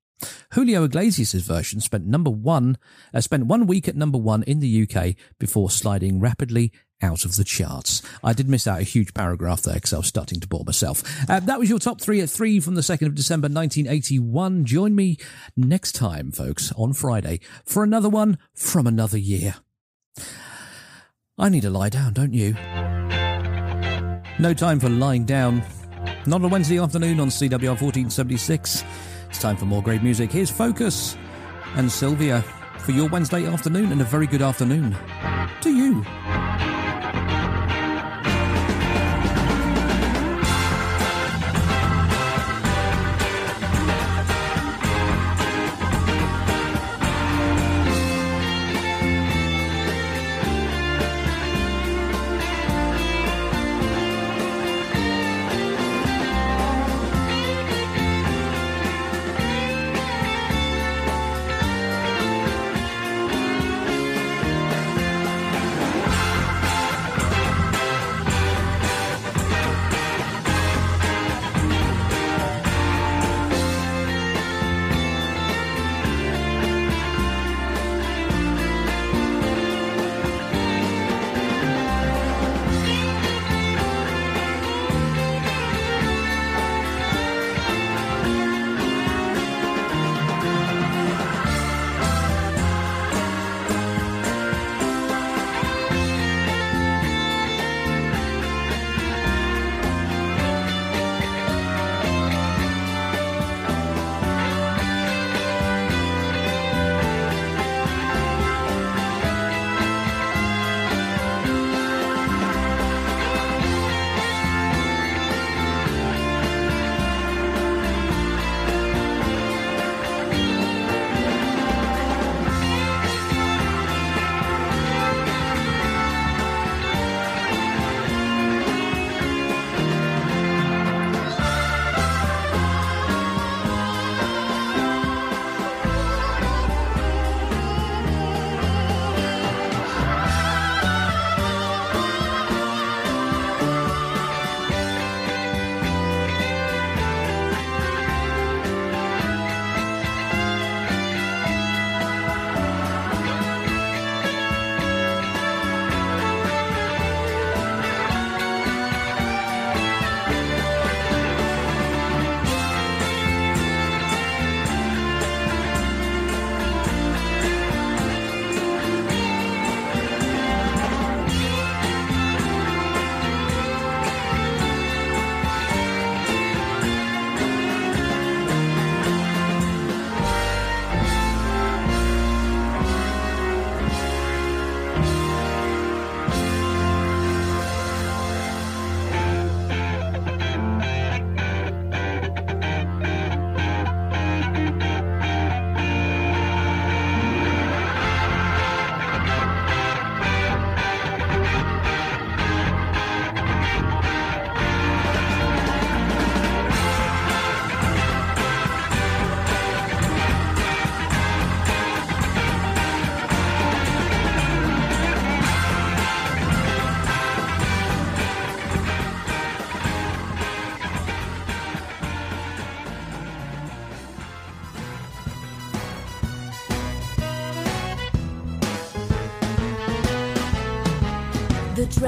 [0.53, 2.77] Julio Iglesias' version spent number one,
[3.13, 7.35] uh, spent one week at number one in the UK before sliding rapidly out of
[7.35, 8.01] the charts.
[8.23, 11.03] I did miss out a huge paragraph there because I was starting to bore myself.
[11.29, 14.65] Uh, that was your top three at three from the 2nd of December 1981.
[14.65, 15.17] Join me
[15.55, 19.55] next time, folks, on Friday for another one from another year.
[21.37, 22.53] I need to lie down, don't you?
[24.39, 25.63] No time for lying down.
[26.25, 28.83] Not on a Wednesday afternoon on CWR 1476.
[29.29, 30.31] It's time for more great music.
[30.31, 31.17] Here's Focus
[31.75, 32.41] and Sylvia
[32.79, 34.95] for your Wednesday afternoon and a very good afternoon
[35.61, 36.74] to you.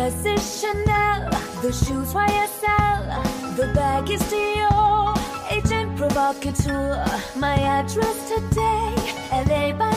[0.10, 1.30] dress is Chanel,
[1.62, 5.18] the shoes YSL, the bag is Dior.
[5.52, 7.06] Agent provocateur,
[7.36, 8.96] my address today,
[9.32, 9.97] LA by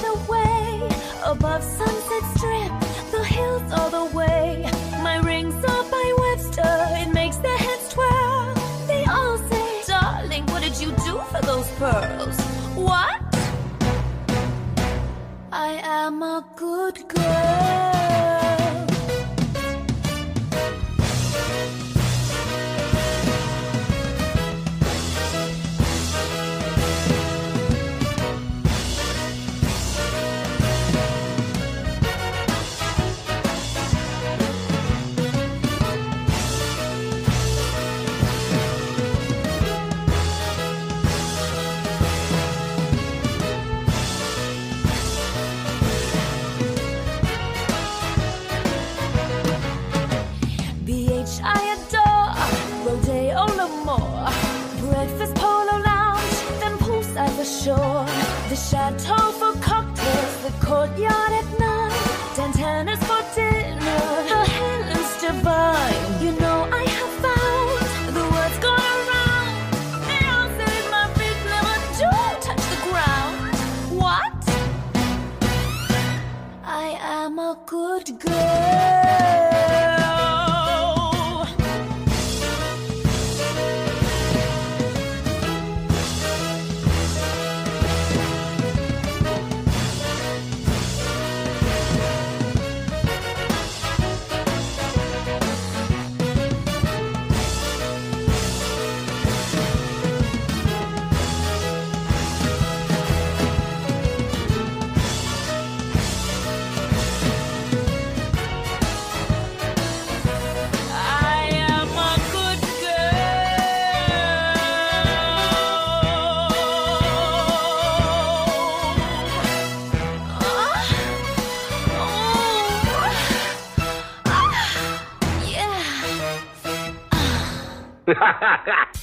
[128.40, 128.99] ha ha ha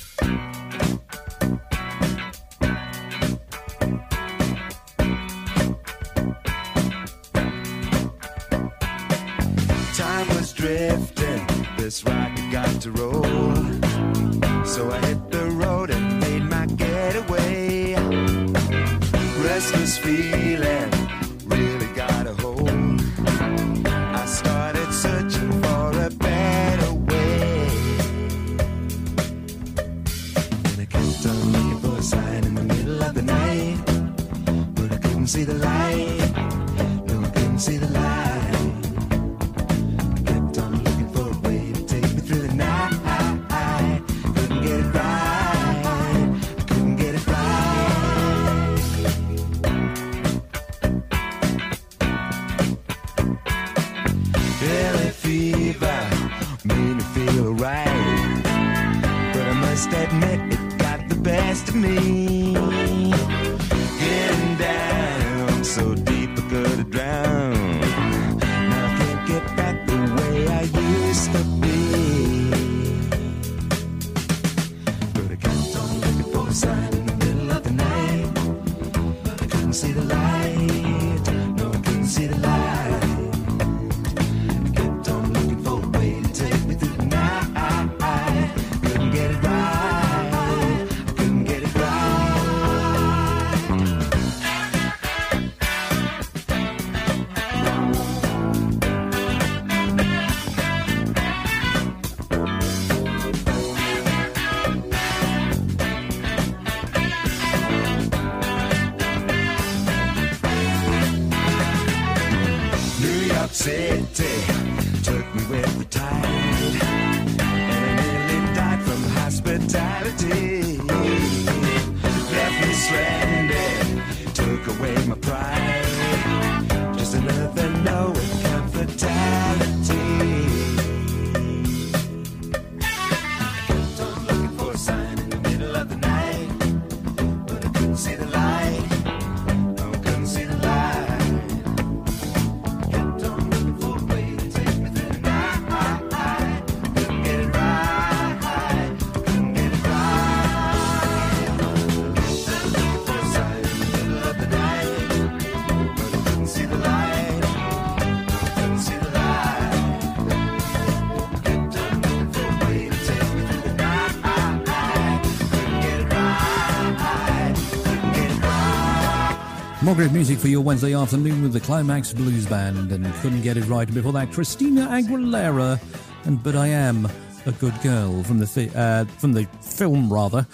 [169.98, 173.65] Great music for your Wednesday afternoon with the Climax Blues Band and couldn't get it
[173.65, 173.88] right.
[173.88, 175.82] And before that, Christina Aguilera
[176.26, 177.07] and But I Am
[177.48, 180.45] a Good Girl from the uh, from the film rather.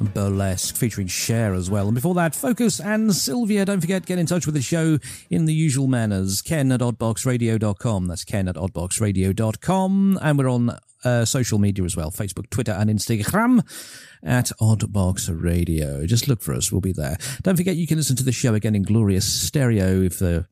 [0.00, 1.86] Burlesque featuring Cher as well.
[1.86, 3.64] And before that, Focus and Sylvia.
[3.64, 4.98] Don't forget, get in touch with the show
[5.30, 6.42] in the usual manners.
[6.42, 8.08] Ken at oddboxradio.com.
[8.08, 10.18] That's Ken at oddboxradio.com.
[10.20, 13.60] And we're on uh, social media as well Facebook, Twitter, and Instagram
[14.22, 16.06] at Oddbox Radio.
[16.06, 16.70] Just look for us.
[16.70, 17.16] We'll be there.
[17.42, 20.46] Don't forget, you can listen to the show again in glorious stereo if the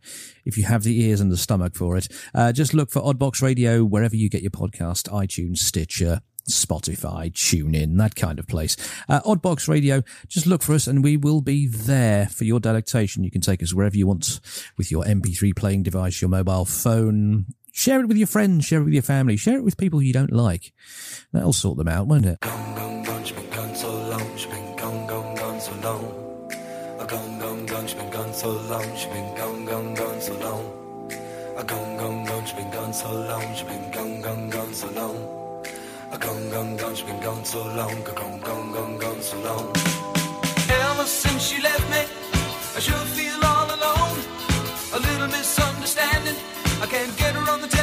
[0.44, 2.08] if you have the ears and the stomach for it.
[2.34, 6.20] Uh, just look for Oddbox Radio wherever you get your podcast, iTunes, Stitcher.
[6.48, 8.74] Spotify, tune in, that kind of place.
[9.06, 13.22] Uh, Oddbox Radio, just look for us and we will be there for your delectation.
[13.22, 14.40] You can take us wherever you want
[14.78, 17.46] with your MP3 playing device, your mobile phone.
[17.78, 20.12] Share it with your friends, share it with your family, share it with people you
[20.12, 20.72] don't like.
[21.32, 22.40] That'll sort them out, won't it?
[22.40, 26.48] gone, she been gone so long, she been gone, gone, gone so long.
[27.06, 31.08] Gone, gone, gone, she been gone so long, she been gone, gone, gone so long.
[31.54, 35.62] Gone, gone, gone, she been gone so long, she been gone, gone, gone so long.
[36.18, 39.72] Gone, gone, gone, she been gone so long, gone, gone, gone, gone so long.
[40.68, 42.02] Ever since she left me,
[42.74, 43.67] I feel all
[46.80, 47.77] I can't get her on the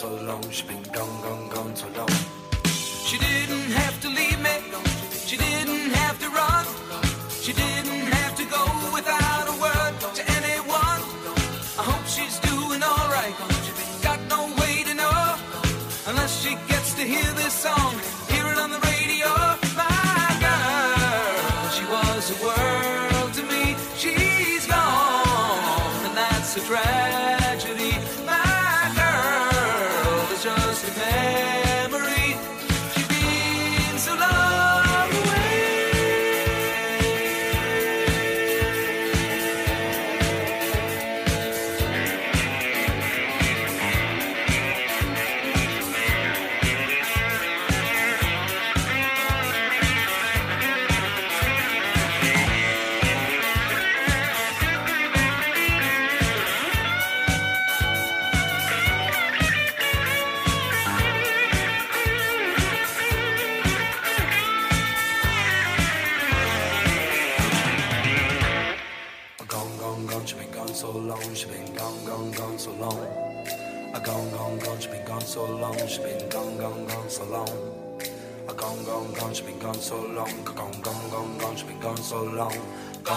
[0.00, 2.08] so long, She's been gone, gone, gone so long.
[3.04, 4.59] She didn't have to leave me.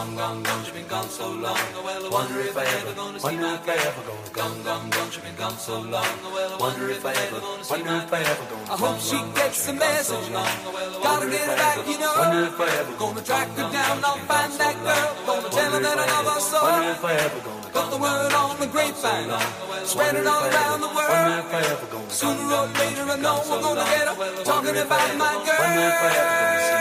[0.03, 1.55] Gone, gone, gone, she been gone so long.
[2.11, 2.91] Wonder if I ever,
[3.23, 6.11] wonder if I ever gonna gone, gone, gone, she been gone so long.
[6.59, 10.27] Wonder if I ever, wonder if I ever gonna I hope she gets the message.
[10.27, 12.19] Gotta get her back, you know.
[12.19, 15.09] Wonder if I ever Gonna track her down, I'll find that girl.
[15.23, 16.59] Gonna tell her that I love her so.
[16.59, 19.31] Wonder if I ever gonna Got the word on the grapevine.
[19.87, 21.47] Spread it all around the world.
[21.47, 24.43] if I ever gonna Sooner or later, I know we're gonna get her.
[24.43, 26.72] Talking about my girl.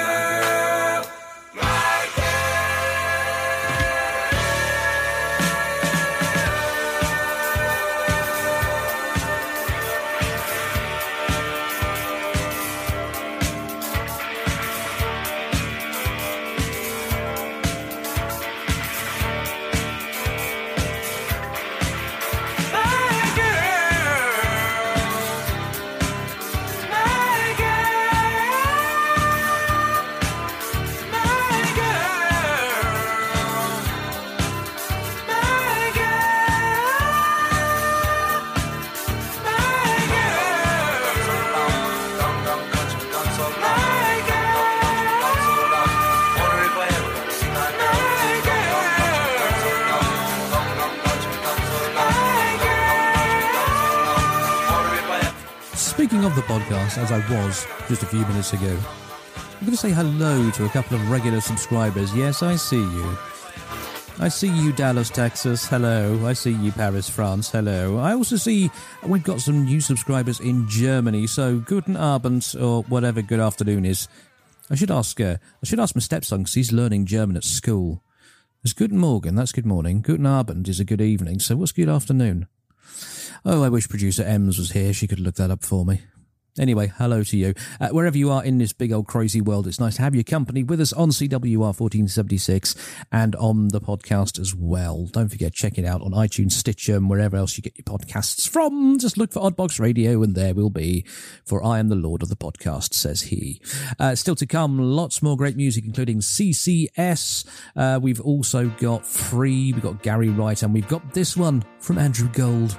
[56.82, 58.76] Podcast, as I was just a few minutes ago,
[59.36, 62.14] I'm going to say hello to a couple of regular subscribers.
[62.14, 63.18] Yes, I see you.
[64.18, 65.66] I see you, Dallas, Texas.
[65.66, 66.26] Hello.
[66.26, 67.50] I see you, Paris, France.
[67.50, 67.98] Hello.
[67.98, 68.70] I also see
[69.04, 71.26] we've got some new subscribers in Germany.
[71.26, 74.08] So, guten Abend, or whatever good afternoon is.
[74.70, 75.20] I should ask.
[75.20, 78.02] Uh, I should ask my stepson because he's learning German at school.
[78.62, 79.34] It's guten Morgen.
[79.34, 80.02] That's good morning.
[80.02, 81.40] Guten Abend is a good evening.
[81.40, 82.48] So, what's good afternoon?
[83.44, 84.92] Oh, I wish producer Ems was here.
[84.92, 86.02] She could look that up for me.
[86.58, 87.54] Anyway, hello to you.
[87.80, 90.22] Uh, wherever you are in this big old crazy world, it's nice to have your
[90.22, 92.74] company with us on CWR 1476
[93.10, 95.06] and on the podcast as well.
[95.06, 98.46] Don't forget, check it out on iTunes, Stitcher, and wherever else you get your podcasts
[98.46, 98.98] from.
[98.98, 101.06] Just look for Oddbox Radio and there we'll be.
[101.42, 103.58] For I am the Lord of the podcast, says he.
[103.98, 107.46] Uh, still to come, lots more great music, including CCS.
[107.74, 111.96] Uh, we've also got Free, we've got Gary Wright, and we've got this one from
[111.96, 112.76] Andrew Gold.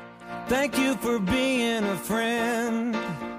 [0.48, 3.33] Thank you for being a friend.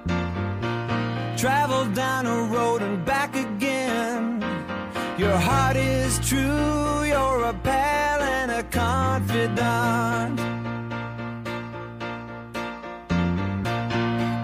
[1.36, 4.40] Travel down a road and back again.
[5.18, 10.40] Your heart is true, you're a pal and a confidant.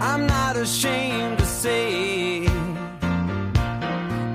[0.02, 2.46] I'm not ashamed to say,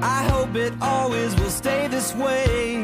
[0.01, 2.74] I hope it always will stay this way.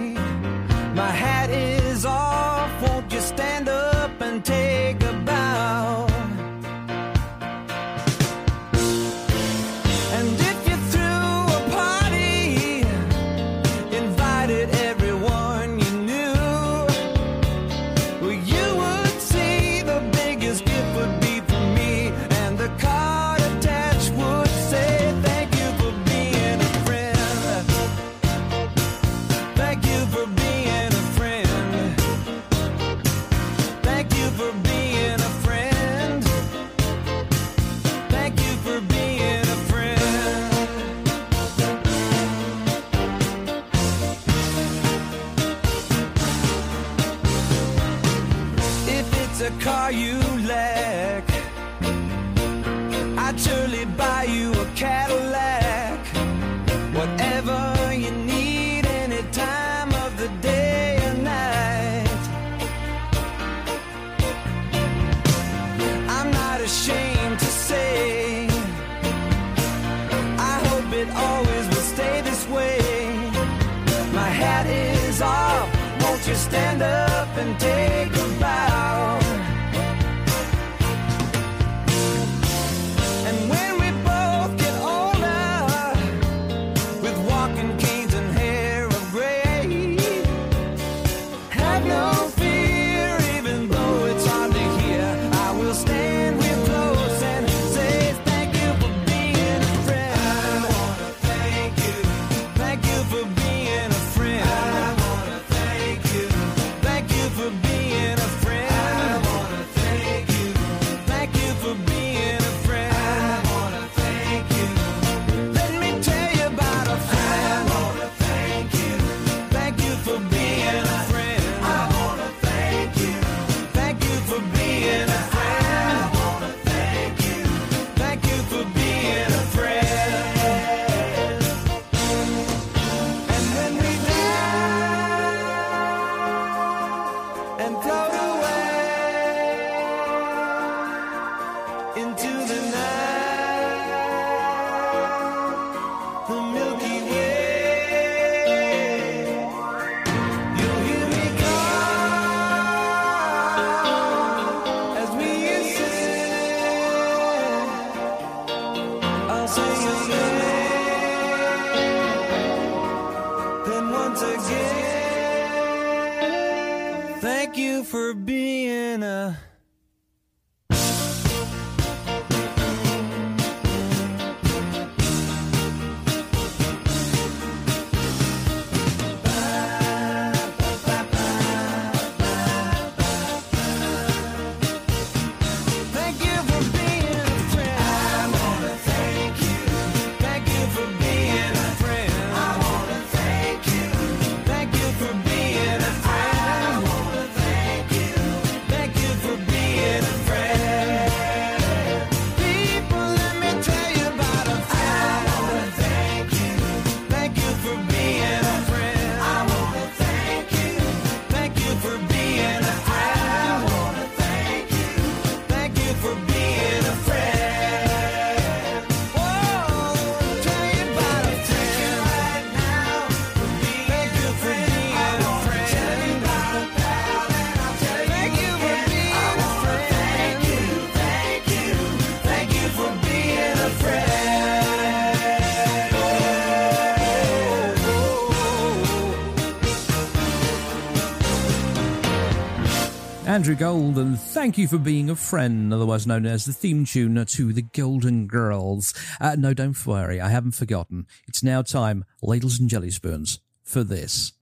[243.32, 247.26] Andrew Gold, and thank you for being a friend, otherwise known as the theme tune
[247.26, 248.94] to the Golden Girls.
[249.22, 251.08] Uh, no, don't worry, I haven't forgotten.
[251.30, 254.34] It's now time, ladles and jelly spoons, for this.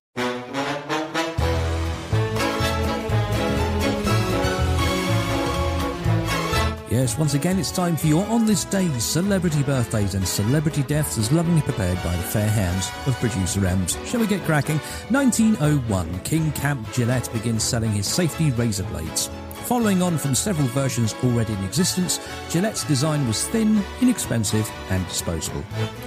[7.00, 11.18] Yes, once again, it's time for your On This Day celebrity birthdays and celebrity deaths
[11.18, 13.98] as lovingly prepared by the fair hands of producer Ems.
[14.06, 14.80] Shall we get cracking?
[15.08, 19.30] 1901, King Camp Gillette begins selling his safety razor blades.
[19.70, 22.20] Following on from several versions already in existence,
[22.50, 25.62] Gillette's design was thin, inexpensive, and disposable.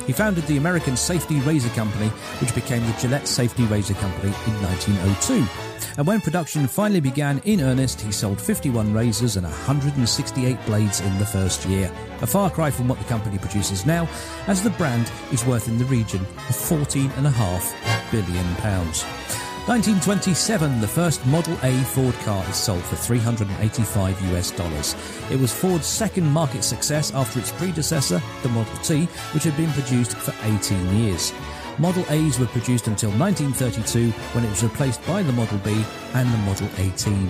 [0.04, 2.08] He founded the American Safety Razor Company,
[2.40, 5.46] which became the Gillette Safety Razor Company in 1902.
[5.96, 11.16] And when production finally began in earnest, he sold 51 razors and 168 blades in
[11.20, 11.88] the first year.
[12.20, 14.08] A far cry from what the company produces now,
[14.48, 19.04] as the brand is worth in the region of 14.5 billion pounds.
[19.68, 24.96] 1927, the first Model A Ford car is sold for 385 US dollars.
[25.30, 29.70] It was Ford's second market success after its predecessor, the Model T, which had been
[29.70, 31.32] produced for 18 years.
[31.78, 35.84] Model A's were produced until 1932 when it was replaced by the Model B
[36.14, 37.28] and the Model 18.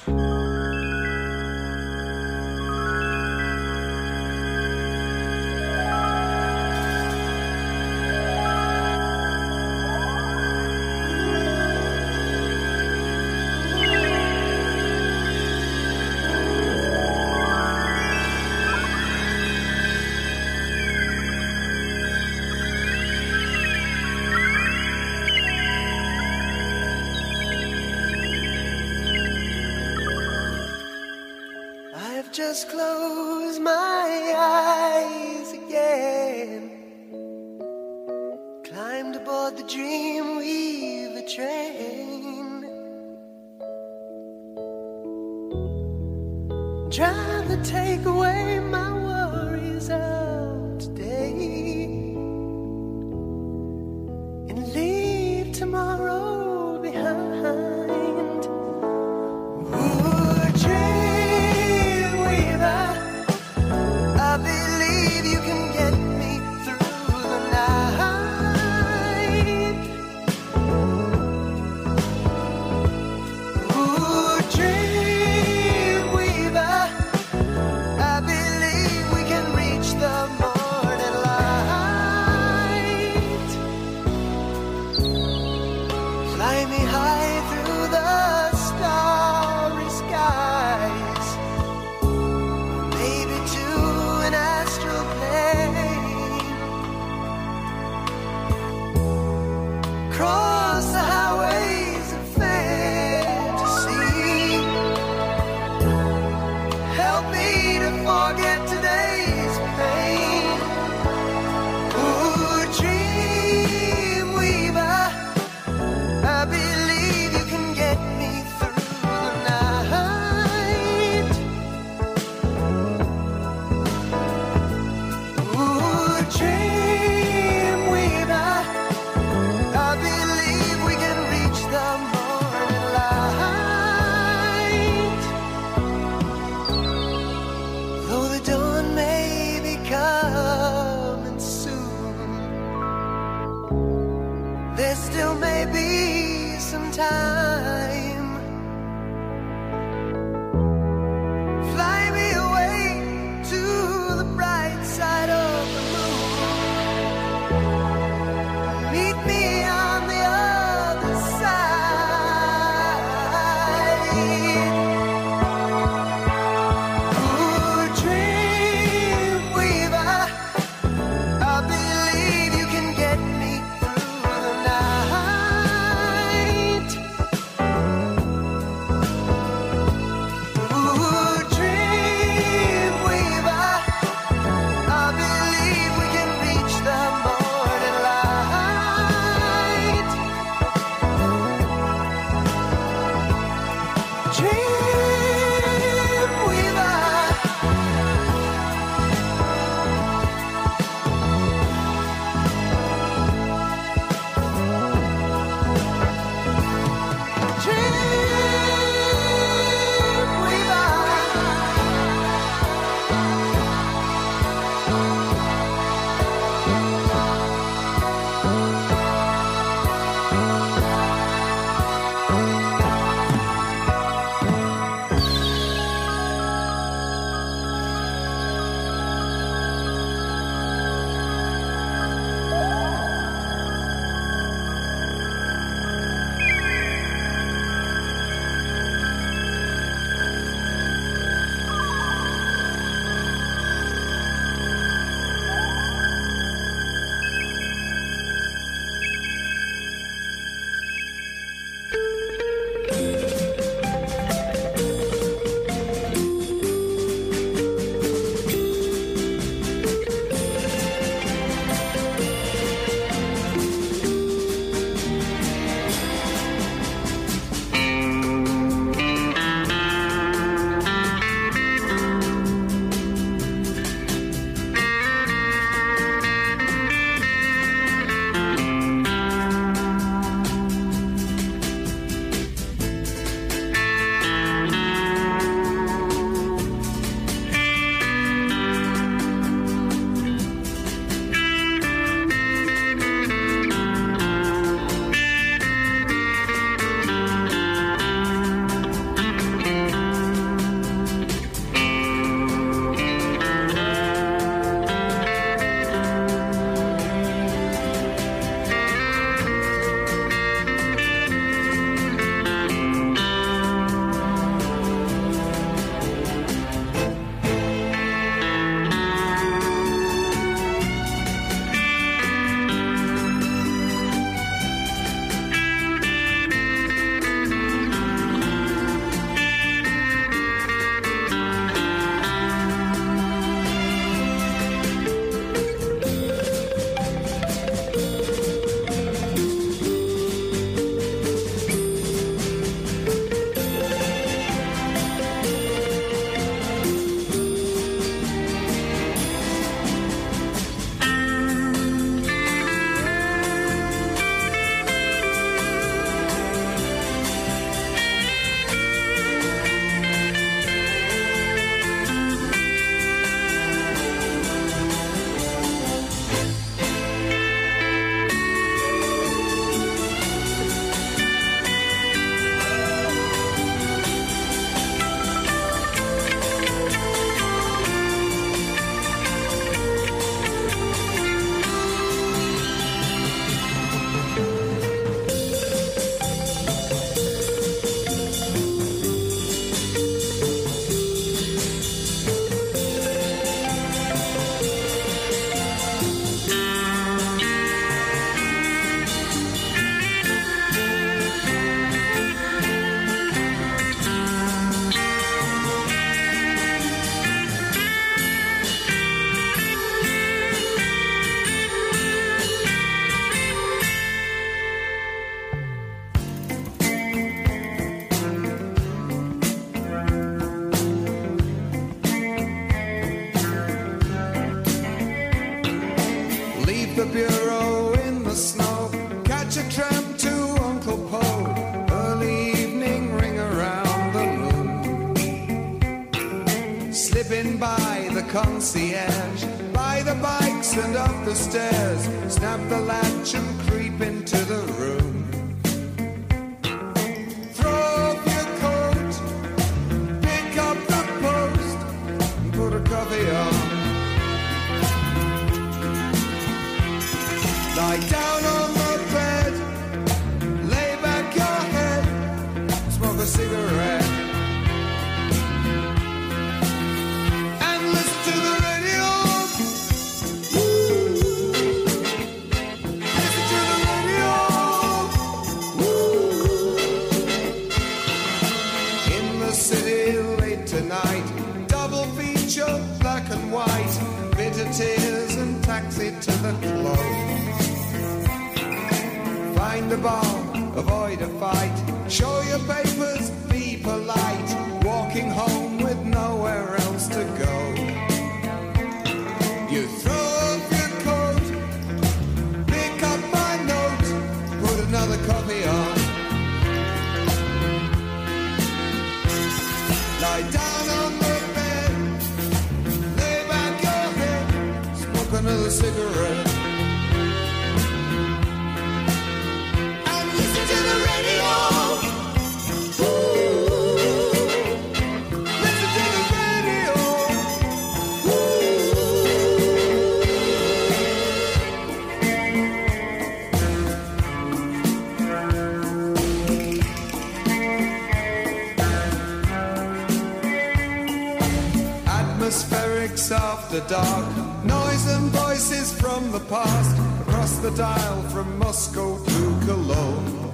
[543.78, 550.52] After dark, noise and voices from the past, across the dial from Moscow to Cologne.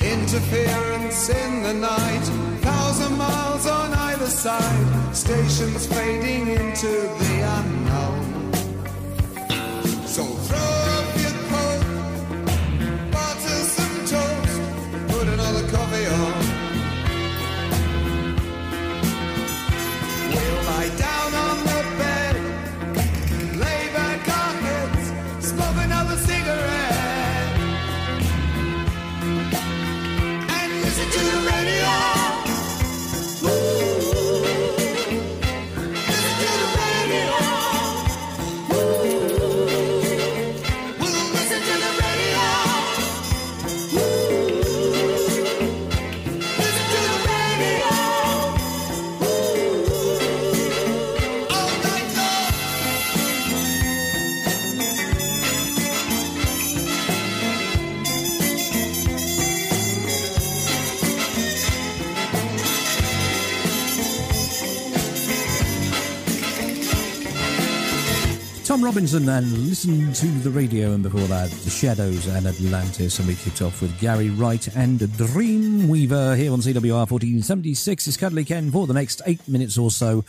[0.00, 2.24] Interference in the night,
[2.62, 8.11] thousand miles on either side, stations fading into the unknown.
[68.82, 73.20] Robinson and listen to the radio, and before that, The Shadows and Atlantis.
[73.20, 78.08] And we kicked off with Gary Wright and Dreamweaver here on CWR 1476.
[78.08, 80.24] It's Cuddly Ken for the next eight minutes or so.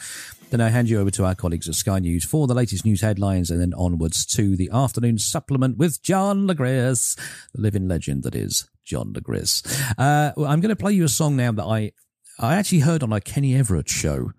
[0.51, 3.01] Then I hand you over to our colleagues at Sky News for the latest news
[3.01, 7.17] headlines, and then onwards to the afternoon supplement with John Legris,
[7.53, 9.65] the living legend that is John Legris.
[9.97, 11.91] Uh, I'm going to play you a song now that I
[12.39, 14.31] I actually heard on a Kenny Everett show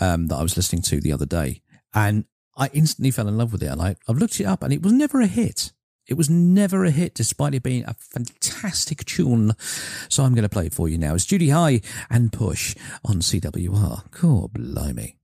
[0.00, 1.62] um, that I was listening to the other day,
[1.92, 2.26] and
[2.56, 3.66] I instantly fell in love with it.
[3.66, 5.72] And I, I've looked it up, and it was never a hit.
[6.06, 9.54] It was never a hit, despite it being a fantastic tune.
[10.08, 11.14] So I'm going to play it for you now.
[11.14, 14.10] It's Judy High and Push on CWR.
[14.12, 15.16] Cool, blimey.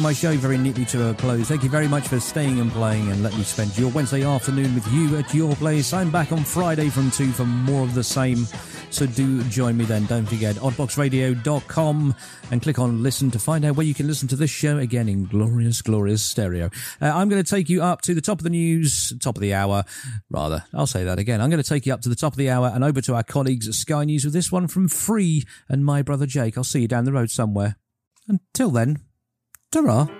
[0.00, 1.48] Bringing my show very neatly to a close.
[1.48, 4.74] Thank you very much for staying and playing and let me spend your Wednesday afternoon
[4.74, 5.92] with you at your place.
[5.92, 8.46] I'm back on Friday from 2 for more of the same.
[8.88, 10.06] So do join me then.
[10.06, 12.14] Don't forget oddboxradio.com
[12.50, 15.06] and click on listen to find out where you can listen to this show again
[15.06, 16.70] in glorious, glorious stereo.
[17.02, 19.42] Uh, I'm going to take you up to the top of the news, top of
[19.42, 19.84] the hour,
[20.30, 20.64] rather.
[20.72, 21.42] I'll say that again.
[21.42, 23.16] I'm going to take you up to the top of the hour and over to
[23.16, 26.56] our colleagues at Sky News with this one from Free and my brother Jake.
[26.56, 27.76] I'll see you down the road somewhere.
[28.26, 29.00] Until then,
[29.72, 30.19] ta My